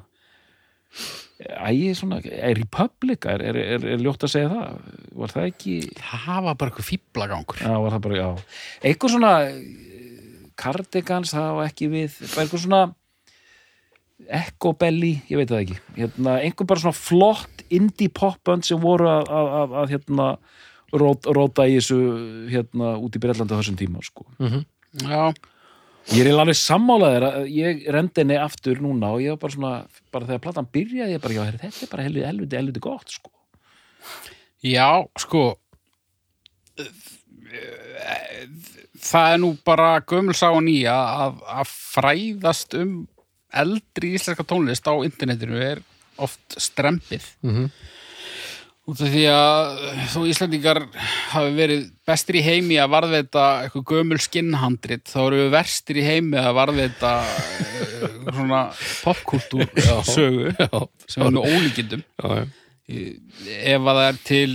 [1.35, 2.21] ægi svona
[2.55, 6.71] Republic, er, er, er, er ljótt að segja það, var það ekki það var bara
[6.71, 7.63] eitthvað fýblagangur
[8.81, 9.57] eitthvað svona eh,
[10.55, 12.85] cardigans, það var ekki við eitthvað svona
[14.31, 15.75] Echo Belly, ég veit það ekki.
[15.97, 20.27] Hérna, einhver bara svona flott indie popbönd sem voru að, að, að, að hérna,
[21.01, 21.99] rót, róta í þessu
[22.53, 24.25] hérna, út í Breitlandi á þessum tíma sko.
[25.03, 25.33] já,
[26.13, 29.71] ég er alveg sammálaðir að ég rendi henni aftur núna og ég var bara svona
[30.13, 33.31] bara þegar platan byrjaði ég bara, já, þetta er bara helviti, helviti, helviti gott sko.
[34.61, 35.43] já, sko
[39.05, 40.93] það er nú bara gömulsá og nýja
[41.25, 42.95] að, að fræðast um
[43.55, 45.83] eldri íslenska tónlist á internetinu er
[46.21, 47.69] oft strempið Mhm.
[48.85, 49.79] Út af því að
[50.13, 50.79] þó Íslandingar
[51.31, 56.05] hafi verið bestir í heimi að varðveita eitthvað gömul skinnhandrit þá eru við verstir í
[56.05, 58.61] heimi að varðveita eh, svona
[59.01, 59.65] popkultúr
[60.05, 60.69] sögu Já,
[61.09, 62.05] sem er nú ólíkindum.
[62.21, 62.45] Já, já.
[63.73, 64.47] ef að það er til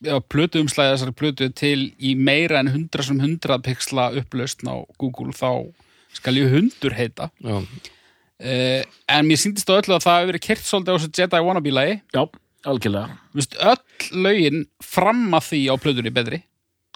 [0.00, 4.72] ef að plötu umslæði þessari plötu til í meira en 100 sem 100 pixla upplausn
[4.72, 5.68] á Google þá
[6.16, 7.28] skal ég hundur heita.
[7.44, 7.60] Já.
[7.60, 8.80] uh,
[9.12, 11.74] en mér síndist á öllu að það hefur verið kert svolítið á þessu Jedi Wannabe
[11.76, 12.22] lagi já,
[12.68, 13.18] algjörlega.
[13.36, 16.40] Vist, öll lögin fram að því á plötunni betri.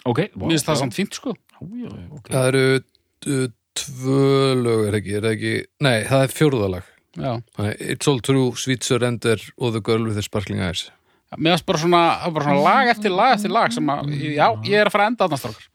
[0.05, 1.33] Ok, mér finnst það samt fínt sko.
[1.55, 2.27] Já, já, ok.
[2.29, 3.47] Það eru uh,
[3.79, 4.25] tvö
[4.61, 5.53] lög, er ekki, er ekki
[5.83, 7.31] Nei, það er fjórðalag já.
[7.55, 10.89] Það er It's All True, Sweet Surrender og The Girl with the Sparkling Eyes.
[11.35, 12.01] Mér finnst bara svona,
[12.31, 15.13] bara svona lag eftir lag eftir lag sem að, já, ég er að fara að
[15.13, 15.71] enda þarna strákar.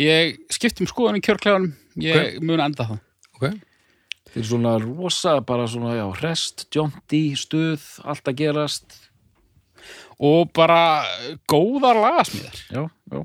[0.00, 1.72] Ég skipt um skoðun í kjörklefanum
[2.04, 3.02] ég mun að enda það.
[3.36, 3.48] Ok,
[4.26, 8.96] Þeir eru svona rosa, bara svona, já, rest, jonti, stuð, allt að gerast.
[10.20, 10.80] Og bara
[11.50, 13.20] góðar lagasmíðar Já, já.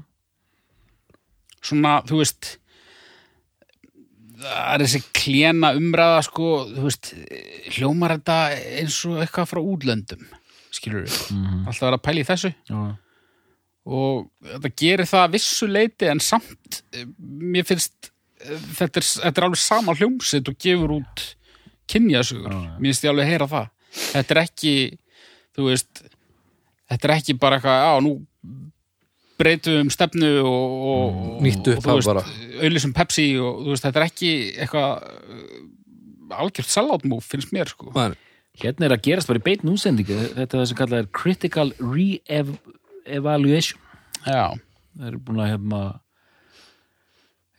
[1.63, 2.57] svona, þú veist
[4.41, 7.11] það er þessi kléna umræða sko, þú veist
[7.77, 8.37] hljómar þetta
[8.81, 10.23] eins og eitthvað frá útlöndum
[10.73, 11.67] skilur við, Mhm.
[11.67, 12.97] alltaf að vera að pæla í þessu já.
[13.85, 18.09] og þetta gerir það að vissu leiti en samt eh, mér finnst
[18.41, 21.35] eh, þetta er, þetta er alveg sama hljómsitt og gefur út
[21.91, 23.69] kynjasugur, mér finnst ég alveg að heyra það
[24.15, 24.73] þetta er ekki
[25.57, 26.03] þú veist,
[26.91, 28.11] þetta er ekki bara eitthvað, já, nú
[29.41, 31.03] breytu um stefnu og, og,
[31.45, 32.23] Nýtt og, upphaf bara.
[32.61, 34.31] auðlýsum Pepsi og þú veist, þetta er ekki
[34.65, 35.05] eitthvað uh,
[36.41, 37.85] algjört salátmúf finnst mér sko.
[37.95, 38.13] Man,
[38.61, 41.69] Hérna er að gerast bara í beitn útsendingu þetta er það sem kallað er critical
[41.79, 43.79] re-evaluation
[44.27, 45.79] Já, það eru búin að hérna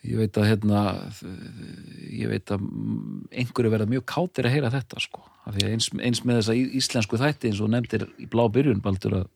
[0.05, 0.81] ég veit að hérna
[2.11, 2.65] ég veit að
[3.33, 5.23] einhverju verða mjög kátir að heyra þetta sko.
[5.47, 9.15] Að eins, eins með þessa í- íslensku þætti eins og nefndir í blá byrjun Baldur
[9.23, 9.29] að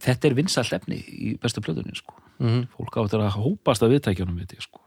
[0.00, 2.14] þetta er vinsælt efni í bestu plötunni sko.
[2.38, 2.68] Mhm.
[2.70, 4.78] fólk áttur að hópast af viðtækjunum veit ég sko.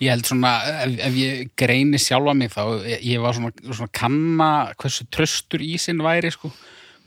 [0.00, 0.52] Ég held svona
[0.84, 5.58] ef, ef ég greini sjálfa mig þá ég, ég var svona, svona kanna hversu tröstur
[5.66, 6.52] ísinn væri sko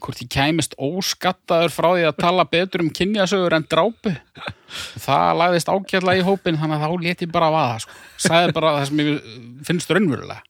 [0.05, 4.13] hvort ég kæmist óskattaður frá því að tala betur um kynjasögur en drápu.
[5.01, 7.97] Það lagðist ágætlega í hópin þannig að þá lét ég bara vaða sko.
[8.27, 9.29] sagði bara það sem ég
[9.67, 10.41] finnst raunverulega.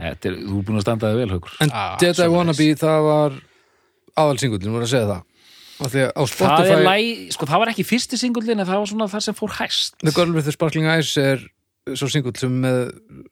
[0.00, 1.56] Þetta er, þú er búin að standa þig vel haukur.
[1.60, 2.28] En Ah, Dead I.
[2.32, 3.34] Wanna Be, það var
[4.16, 5.26] aðalsingullin, voru að segja það.
[5.80, 9.22] Það Spotify er læg, sko það var ekki fyrsti singullin en það var svona það
[9.26, 9.94] sem fór hæst.
[10.04, 11.40] The Girl with the Sparkling Eyes er
[11.96, 12.80] svo singull sem með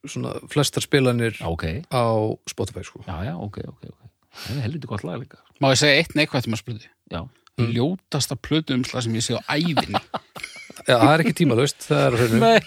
[0.09, 2.05] svona flestar spilanir Já, ok, á
[2.49, 3.03] Spotify sko.
[3.05, 4.08] já, já, ok, ok, ok
[4.45, 5.41] það er helviti gott lag líka.
[5.63, 7.21] Má ég segja eitt neikvægt um að spluti já,
[7.59, 10.01] ljótasta plötu umslag sem ég sé á ævinni.
[10.87, 12.61] Já, það er ekki tímalaust, það er Nei.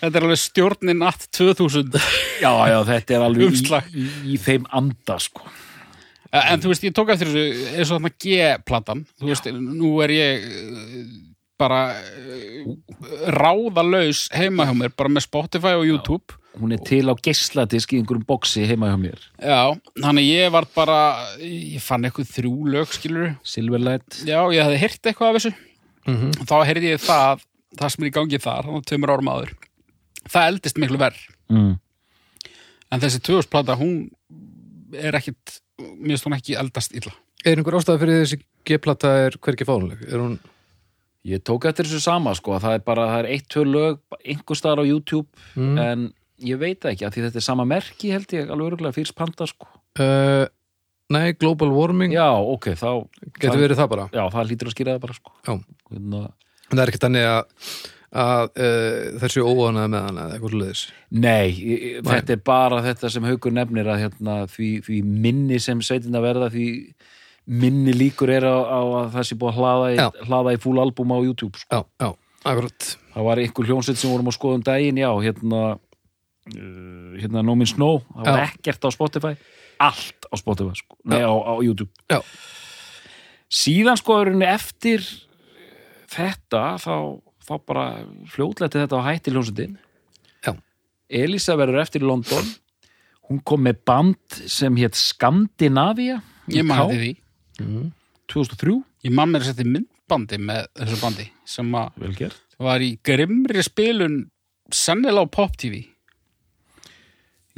[0.00, 1.96] þetta er alveg stjórnin att 2000
[2.42, 3.88] já, já, þetta er alveg í, Umslag.
[3.94, 5.46] í, í þeim anda sko.
[6.28, 10.12] En þú veist, ég tók eftir þessu eins og þarna G-platan þú veist, nú er
[10.12, 10.98] ég uh,
[11.58, 12.66] bara uh,
[13.32, 18.00] ráðalaus heima hjá mér bara með Spotify og YouTube hún er til á geisladisk í
[18.00, 20.98] einhverjum boksi heima hjá mér Já, þannig ég var bara
[21.40, 25.54] ég fann eitthvað þrjú lög skilur Silverlight Já, ég hefði heyrt eitthvað af þessu
[26.08, 26.30] Mhm.
[26.48, 27.42] þá heyrði ég það,
[27.76, 29.50] það sem er í gangi þar þannig að tveimur árum áður
[30.28, 31.18] það eldist miklu verð
[31.52, 31.72] mm.
[32.92, 33.98] en þessi tvöðusplata, hún
[34.96, 35.58] er ekkit,
[35.98, 37.12] mér finnst hún ekki eldast illa
[37.46, 40.00] Er einhver ástæða fyrir þessi G-plata er hvergi fánuleg?
[40.10, 40.32] Er hún,
[41.28, 44.58] ég tók eftir þessu sama sko það er bara, það er eitt, tvö lög einhver
[44.58, 45.78] staðar á YouTube mm.
[45.84, 46.08] en
[46.44, 49.46] ég veit ekki, af því þetta er sama merki held ég, alveg örgulega fyrst panda
[49.50, 49.66] sko
[50.00, 50.46] uh,
[51.14, 52.90] nei, Global Warming já, ok, þá
[53.40, 55.54] getur verið það bara já, það lítur að skýra það bara sko Já.
[55.92, 56.24] Hérna,
[56.68, 57.68] En það er ekki þannig að,
[58.22, 62.10] að uh, þessi óanaði með hana eða eitthvað sluðis Nei, ég- ég- Nei.
[62.12, 66.26] þetta er bara þetta sem Haukur nefnir að hérna, því, því minni sem sveitin að
[66.28, 66.66] verða því
[67.48, 70.08] minni líkur er á, á að það sé búið að hlaða í, Já.
[70.28, 71.68] hlaða í full album á YouTube sko.
[71.72, 72.10] Já, já,
[72.44, 75.62] akkurat það var einhver hljónsveit sem vorum að skoða um daginn já, hérna
[77.18, 79.34] hérna No Means No, það var ekkert á Spotify.
[79.78, 80.98] Allt á Spotify sko.
[81.08, 81.90] Nei, á, á YouTube.
[82.10, 82.20] Já.
[83.48, 85.04] síðan skoðurinn eftir
[86.12, 86.94] þetta þá,
[87.44, 87.84] þá bara
[88.32, 89.76] fljótletti þetta á hætti hljónsveitin
[90.44, 90.52] Já.
[91.08, 92.50] Elisa verður eftir í London.
[93.28, 97.12] Hún kom með band sem hétt Skandinavia Ég eftir því.
[98.28, 98.76] 2003
[99.06, 101.70] Ég mér að setja myndbandi með þessu bandi sem
[102.58, 104.18] var í grimri spilun
[104.74, 105.84] sennilega á Pop TV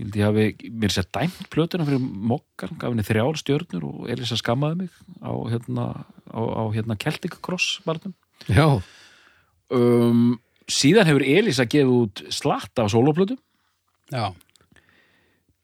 [0.01, 4.09] Ég held ég hafi mér sér dæmt plötuna fyrir mokkar, gaf henni þrjár stjörnur og
[4.11, 5.87] Elisa skammaði mig á hérna,
[6.33, 8.17] á, á hérna Celtic Cross barnum.
[8.49, 8.81] Já,
[9.71, 13.37] Um, síðan hefur Elisa gefið út slatta á soloplötu.
[14.11, 14.33] Já,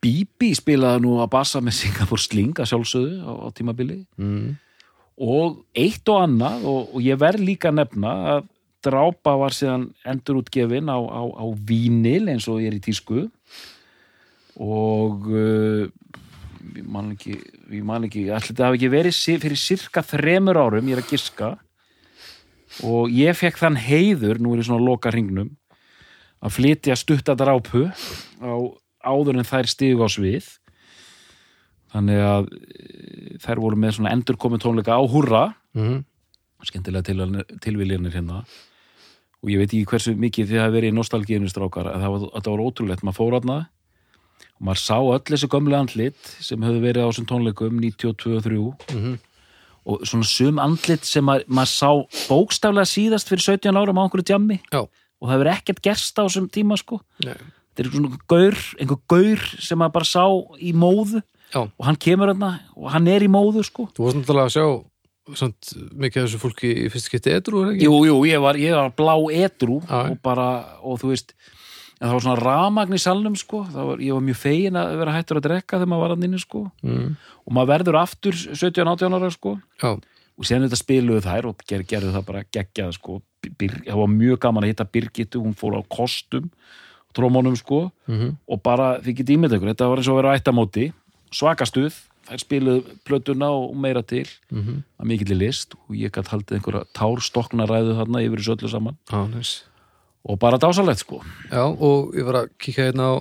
[0.03, 4.53] Bibi spilaði nú að bassa með Singapore Sling að sjálfsögðu á, á tímabili mm.
[5.26, 8.45] og eitt og annað og, og ég verð líka að nefna að
[8.87, 13.24] drápa var síðan endurútgefin á, á, á vínil eins og ég er í tísku
[14.63, 15.85] og uh,
[16.77, 17.37] ég man ekki
[17.73, 21.15] ég man ekki, allir þetta hafi ekki verið fyrir cirka þremur árum, ég er að
[21.15, 21.55] giska.
[22.87, 25.55] Og ég fekk þann heiður, nú er ég svona að loka hringnum
[26.45, 27.87] að flytja stutta drápu
[28.45, 28.55] á
[29.07, 30.49] áður en þær stigu á svið.
[31.95, 35.49] Þannig að eh, þær voru með svona endurkomin tónleika á húrra.
[35.77, 36.05] Mm.
[36.67, 38.43] skemmtilega til, tilviljanir hérna.
[39.45, 42.23] Og ég veit ekki hversu mikið þið hafi verið í nostalgíinu strákar að það var,
[42.27, 43.59] að það var ótrúlegt, maður fór aðna
[44.57, 48.43] og maður sá öll þessi gömlu andlit sem höfðu verið á þessum tónleikum 92 og
[48.43, 49.19] 3 Mhm.
[49.87, 51.91] og svona sum andlit sem maður, maður sá
[52.31, 54.81] bókstaflega síðast fyrir 17 árum á einhverju djammi Já.
[54.83, 57.35] og það hefur ekkert gerst á þessum tíma sko Nei.
[57.77, 60.25] þetta er svona gaur, einhver gaur sem maður bara sá
[60.59, 61.23] í móðu
[61.55, 61.61] Já.
[61.69, 64.85] og hann kemur hérna og hann er í móðu sko Þú varst náttúrulega að sjá
[65.37, 67.65] samt, mikið af þessu fólki í fyrst geti edru?
[67.75, 71.33] Jú, jú, ég var, ég var blá edru og bara, og þú veist
[71.97, 73.63] en það var svona ramagn í salnum sko.
[73.73, 76.43] Var, ég var mjög fegin að vera hættur að drekka þegar maður var að inni
[76.43, 76.65] sko.
[76.83, 77.15] Mm.
[77.47, 79.55] og maður verður aftur 17-18 ára sko.
[79.83, 79.93] Já,
[80.37, 83.21] og síðan þetta spiluðu þær og ger, gerðu það bara geggjað sko.
[83.47, 86.51] Bir, það var mjög gaman að hitta Birgitu hún fór á kostum
[87.17, 87.87] trómónum sko.
[88.11, 90.91] Mm og bara þið getið ímynd ykkur þetta var eins og að vera á ættamóti
[91.35, 91.95] svaka stuð
[92.27, 94.27] þær spiluðu plötuna og meira til.
[94.51, 94.83] Mhm.
[95.01, 98.97] að mikill list og ég gætt haldið einhverja társtokna ræðu þarna yfir þessu öllu saman.
[99.11, 99.63] Já, næs.
[100.27, 101.20] Og bara dásalegt sko
[101.51, 103.14] Já, og ég var að kíkja hérna á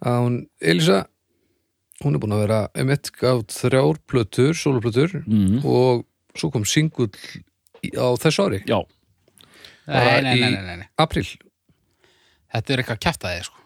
[0.00, 1.04] á hún Elisa
[2.04, 5.60] hún er búin að vera emitt gátt þrjár plötur, sóluplötur mm.
[5.66, 6.06] og
[6.38, 7.12] svo kom singull
[7.96, 8.80] á þessu ári, Já,
[9.90, 11.26] Nei, nei, nei, nei, nei, april
[12.50, 13.60] Þetta er eitthvað kjaftaði, sko.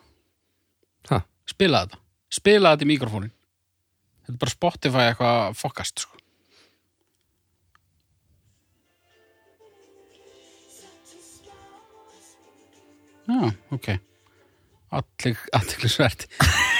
[1.11, 1.21] Ha?
[1.49, 2.01] Spila þetta.
[2.35, 3.33] Spila þetta í mikrofónin.
[4.25, 6.21] Þetta er bara Spotify eitthvað fokast, sko.
[13.29, 13.89] Já, ok.
[14.95, 15.39] Allir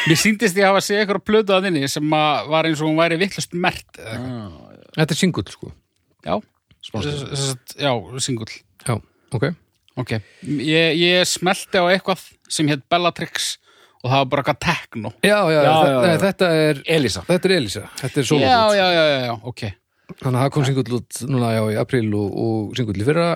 [0.05, 2.91] Mér síndist ég hafa að segja eitthvað plötu að þinni sem að var eins og
[2.91, 3.87] hún væri vittlust mert.
[3.99, 4.85] eitthvað.
[4.95, 5.73] Þetta er singull sko
[6.25, 6.37] Já,
[7.81, 7.93] já,
[8.23, 8.53] singull.
[8.85, 8.95] Já,
[9.35, 9.49] ok
[9.95, 10.11] Ok,
[10.43, 13.55] ég, ég smelti á eitthvað sem hétt Bellatrix
[14.03, 15.13] og það var bara eitthvað tekno.
[15.23, 19.05] Já, já, Já, já, þetta er Elisa þetta er Elisa, þetta er já, já, já,
[19.29, 19.63] já, ok.
[20.19, 23.29] Þannig að það kom singull út núna já í april og, og singull í fyrra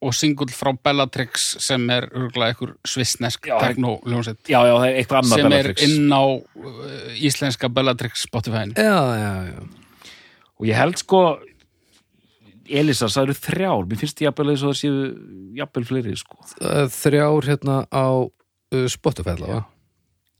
[0.00, 4.38] Og singull frá Bellatrix sem er örgulega einhver svissnesk Já, tekno hljómsveit.
[4.48, 5.82] Já, já, það er eitthvað annað sem er Bellatrix.
[5.84, 8.76] inn á uh, íslenska Bellatrix Spotify-inu.
[8.80, 10.14] Já, já, já.
[10.60, 11.20] Og ég held sko
[12.70, 13.84] Elisa, það eru þrjár.
[13.90, 14.98] Mér finnst jafnvel eins og það séu
[15.58, 16.38] jafnvel fleiri sko.
[16.62, 19.64] Er Þrjár hérna á uh, Spotify allavega.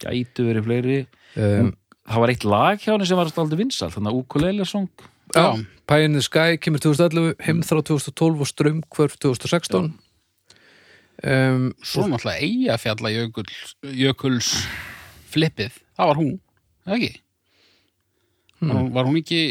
[0.00, 0.98] Gætu verið fleiri.
[1.36, 1.72] Um,
[2.06, 4.88] það var eitt lag hjá henni sem var alltaf vinsal þannig að ukulele song
[5.34, 9.88] Já, Pie in the Sky kemur 2011 Heimþrá 2012 og Strömmkvörf 2016
[11.22, 13.48] um, Svo náttúrulega Eyjafjalla jökul,
[13.94, 14.52] jökuls
[15.30, 16.36] flippið, það var hún,
[16.90, 17.12] ekki?
[18.60, 19.42] Var, hún, var hún ekki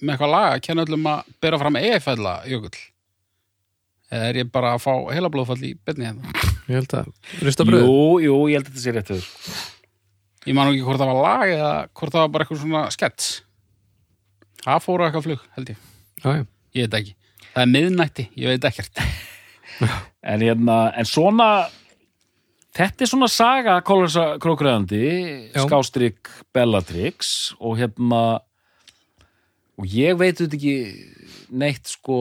[0.00, 2.74] með eitthvað lag að kenna öllum að bera fram Eyjafjalla jökul?
[4.06, 6.36] Eða er ég bara að fá heila blóðfall í byrni hérna?
[6.66, 7.10] Ég held að
[7.44, 9.72] Rista bröð Jú, jú, ég held að þetta sé rétt höfður
[10.46, 13.30] Ég man ekki hvort það var lag eða hvort það var bara eitthvað svona skets.
[14.64, 15.88] Það fóru eitthvað flug, held ég.
[16.22, 16.44] Já, já
[16.76, 17.14] Ég veit ekki.
[17.46, 19.02] Það er miðnætti, ég veit ekkert.
[20.32, 21.48] en, hérna, en svona
[22.76, 25.02] þetta er svona saga Kólursa Krókræðandi
[25.54, 25.62] Já.
[25.64, 28.22] skástrík Bellatrix og hérna
[29.76, 30.76] og ég veit þetta ekki
[31.56, 32.18] neitt sko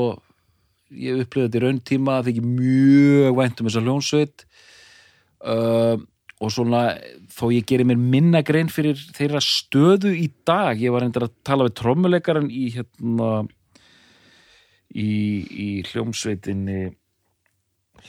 [0.95, 4.45] ég upplifði þetta í rauntíma það ekki mjög vænt um þessa hljónsveit
[5.43, 5.95] uh,
[6.39, 6.85] og svona
[7.35, 11.33] þó ég gerir mér minna grein fyrir þeirra stöðu í dag ég var reyndar að
[11.47, 13.29] tala við trommuleikaran í hérna
[14.95, 15.09] í,
[15.51, 16.93] í hljómsveitinni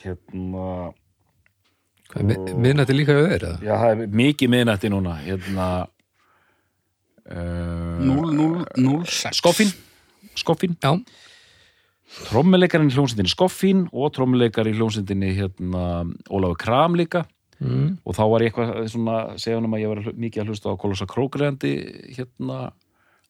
[0.03, 0.93] hérna
[2.07, 3.49] Hvað, mi- Miðnætti líka eða?
[3.59, 5.65] já, það er mikið miðnætti núna hérna
[7.27, 7.99] uh,
[9.03, 9.35] 006.
[9.41, 9.73] Skoffin
[10.37, 10.93] Skoffin Já,
[12.29, 15.83] trommuleikarinn í hljómsveitinni Skoffin og trommuleikar í hljómsveitinni hérna
[16.31, 17.25] Ólafur Kram líka
[17.63, 17.89] mm.
[18.05, 20.51] og þá var ég eitthvað svona segja hann um að ég var að mikið að
[20.51, 21.73] hlusta á Kolossa Krókreðandi
[22.17, 22.59] hérna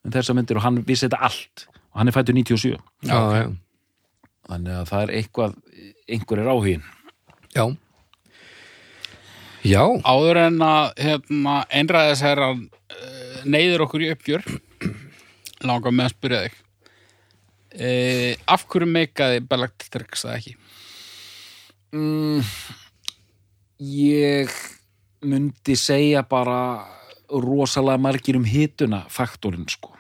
[0.03, 1.65] um þessar myndir og hann vissi þetta allt.
[1.93, 3.47] Og hann er fættur 97 já, já,
[4.51, 5.57] þannig að það er eitthvað
[6.07, 6.88] einhver er áhugin
[7.55, 7.65] já.
[9.67, 14.45] Já, Áður en að hérna, einræðisherran uh, neyður okkur í uppgjör
[15.67, 16.61] langar með að spyrja þig.
[17.78, 20.53] Uh, af hverju meikaði Bellatrix það ekki?
[21.91, 22.41] mm,
[23.80, 24.51] ég
[25.25, 26.86] myndi segja bara
[27.30, 29.93] rosalega margir um hituna faktorinn sko.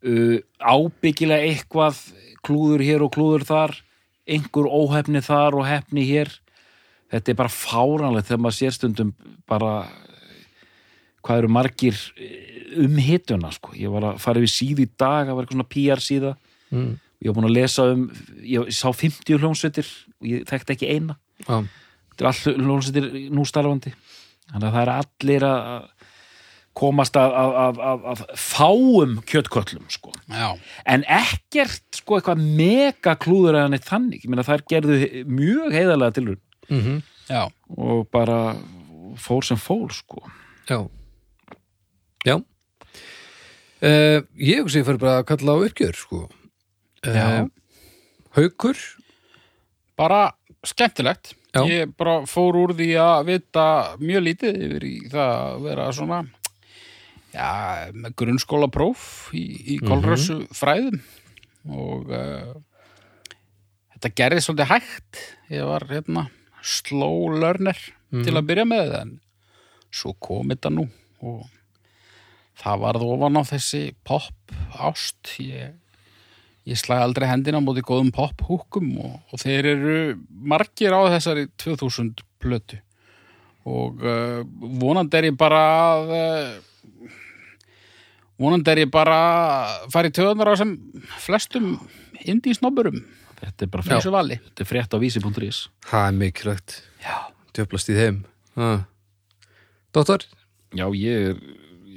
[0.00, 1.98] Uh, ábyggilega eitthvað
[2.46, 3.74] klúður hér og klúður þar
[4.30, 6.30] einhver óhefni þar og hefni hér.
[7.10, 9.12] Þetta er bara fáranlegt þegar maður sér stundum
[9.50, 9.72] bara
[11.26, 13.74] hvað eru margir eh, um hituna sko.
[13.76, 16.34] ég var að fara yfir síðu í dag það var eitthvað svona PR síða.
[16.70, 16.90] Mm.
[17.18, 18.04] ég var búin að lesa um,
[18.46, 19.88] ég sá 50 hljómsveitir
[20.20, 21.16] og ég þekkti ekki eina.
[21.42, 21.64] Já,
[22.20, 23.94] þetta er all hljómsveitir nú starfandi.
[24.50, 25.88] Þannig að það er allir að
[26.80, 30.12] komast að, að, að, að, að fáum kjötköllum sko.
[30.86, 36.38] en ekkert sko eitthvað mega klúður eða neitt þannig, meina þær gerðu mjög heiðarlega tilur
[36.70, 37.00] mm
[37.30, 37.42] já,
[37.76, 38.56] og bara
[39.18, 40.22] fór sem fór sko.
[40.70, 40.86] Já.
[42.26, 42.36] Já.
[43.80, 46.24] Uh, Ég hugsi ég fyrir bara að kalla á uppgjör sko.
[47.06, 47.46] Já.
[48.36, 48.78] Haukur
[49.98, 50.32] bara
[50.66, 51.64] skemmtilegt Já.
[51.66, 53.66] ég bara fór úr því að vita
[53.98, 56.20] mjög lítið yfir í það að vera svona
[57.34, 57.50] já,
[57.94, 59.44] með grunnskólapróf í,
[59.74, 61.00] í kolrössu fræðum
[61.70, 62.52] og uh,
[63.94, 65.24] þetta gerði svolítið hægt.
[65.52, 66.28] Ég var hérna
[66.62, 67.78] slow learner
[68.10, 69.12] til að byrja með en
[69.90, 70.86] svo kom þetta nú.
[71.20, 71.44] Og
[72.60, 75.76] það varð ofan á þessi pop ást ég
[76.68, 79.98] ég slæði aldrei hendina á móti góðum pop-húkum og, og þeir eru
[80.28, 82.80] margir á þessari 2000 plötu
[83.68, 84.40] og uh,
[84.80, 87.08] vonandi er ég bara að uh,
[88.40, 90.76] vonandi er ég bara að fara í töðunar á sem
[91.20, 91.74] flestum
[92.24, 93.00] indí snobburum
[93.40, 96.76] þetta er bara fyrir frétt, þessu vali þetta er frétt á vísi.is Það er mikilvægt.
[97.00, 97.16] Já,
[97.56, 98.18] Djöflast í þeim.
[98.60, 98.70] Ha.
[99.96, 100.26] Dóttor?
[100.76, 101.38] Já, ég er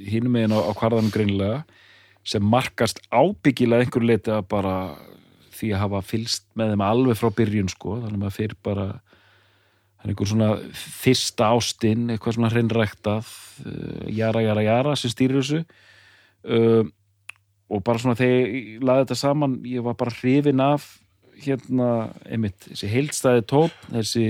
[0.07, 1.63] hínum megin á, á kvarðanum greinilega
[2.23, 4.75] sem markast ábyggilega einhver leiti að bara
[5.53, 8.87] því að hafa fylst með þeim alveg frá byrjun sko, þannig að maður fyrir bara
[8.93, 13.29] það er einhver svona fyrsta ástin, eitthvað svona hreinræktað
[13.67, 15.61] uh, jara, jara, jara sem stýrir þessu.
[16.43, 16.83] Uh,
[17.71, 20.89] og bara svona þegar ég laði þetta saman ég var bara hrifin af
[21.43, 21.87] hérna,
[22.27, 24.25] einmitt, þessi heildstæði tótt, þessi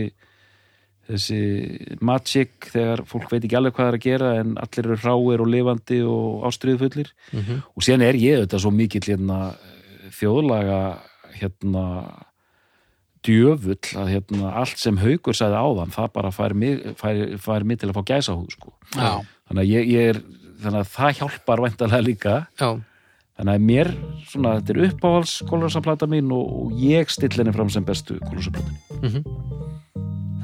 [1.10, 5.00] þessi magic þegar fólk veit ekki alveg hvað það er að gera en allir eru
[5.04, 7.64] hráir og lifandi og ástriðufullir Mm -hmm.
[7.76, 9.56] og síðan er ég þetta svo mikill hérna,
[10.12, 11.00] þjóðlaga
[11.34, 11.84] hérna
[13.24, 17.80] djöfull að hérna, allt sem haugur sagði áðan það bara fær mig, fær, fær mig
[17.80, 18.74] til að fá gæsa húð sko.
[19.48, 20.22] þannig, að ég, ég er,
[20.64, 22.82] þannig að það hjálpar væntalega líka Já.
[23.38, 23.94] þannig að mér,
[24.28, 28.72] svona, þetta er uppáhals kólasaplata mín og, og ég still henni fram sem bestu kólasaplata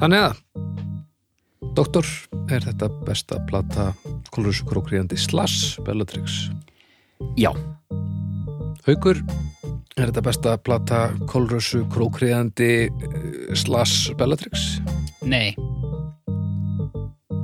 [0.00, 0.38] Þannig að
[1.76, 2.06] Doktor,
[2.48, 3.90] er þetta besta plata
[4.32, 6.46] Kolrúsu krókríðandi Slash Bellatrix?
[7.36, 7.52] Já,
[8.86, 9.20] Haukur,
[10.00, 12.88] er þetta besta plata Kolrúsu krókríðandi
[13.52, 14.80] Slash Bellatrix?
[15.20, 15.52] nei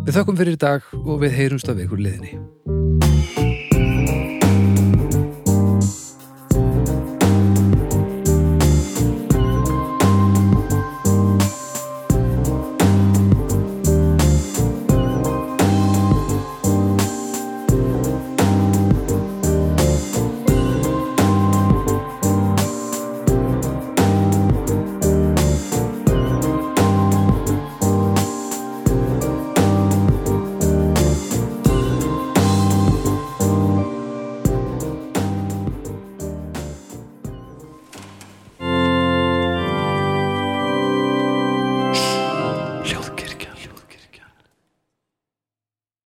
[0.06, 3.45] Við þökkum fyrir í dag og við heyrumst af ykkur liðinni.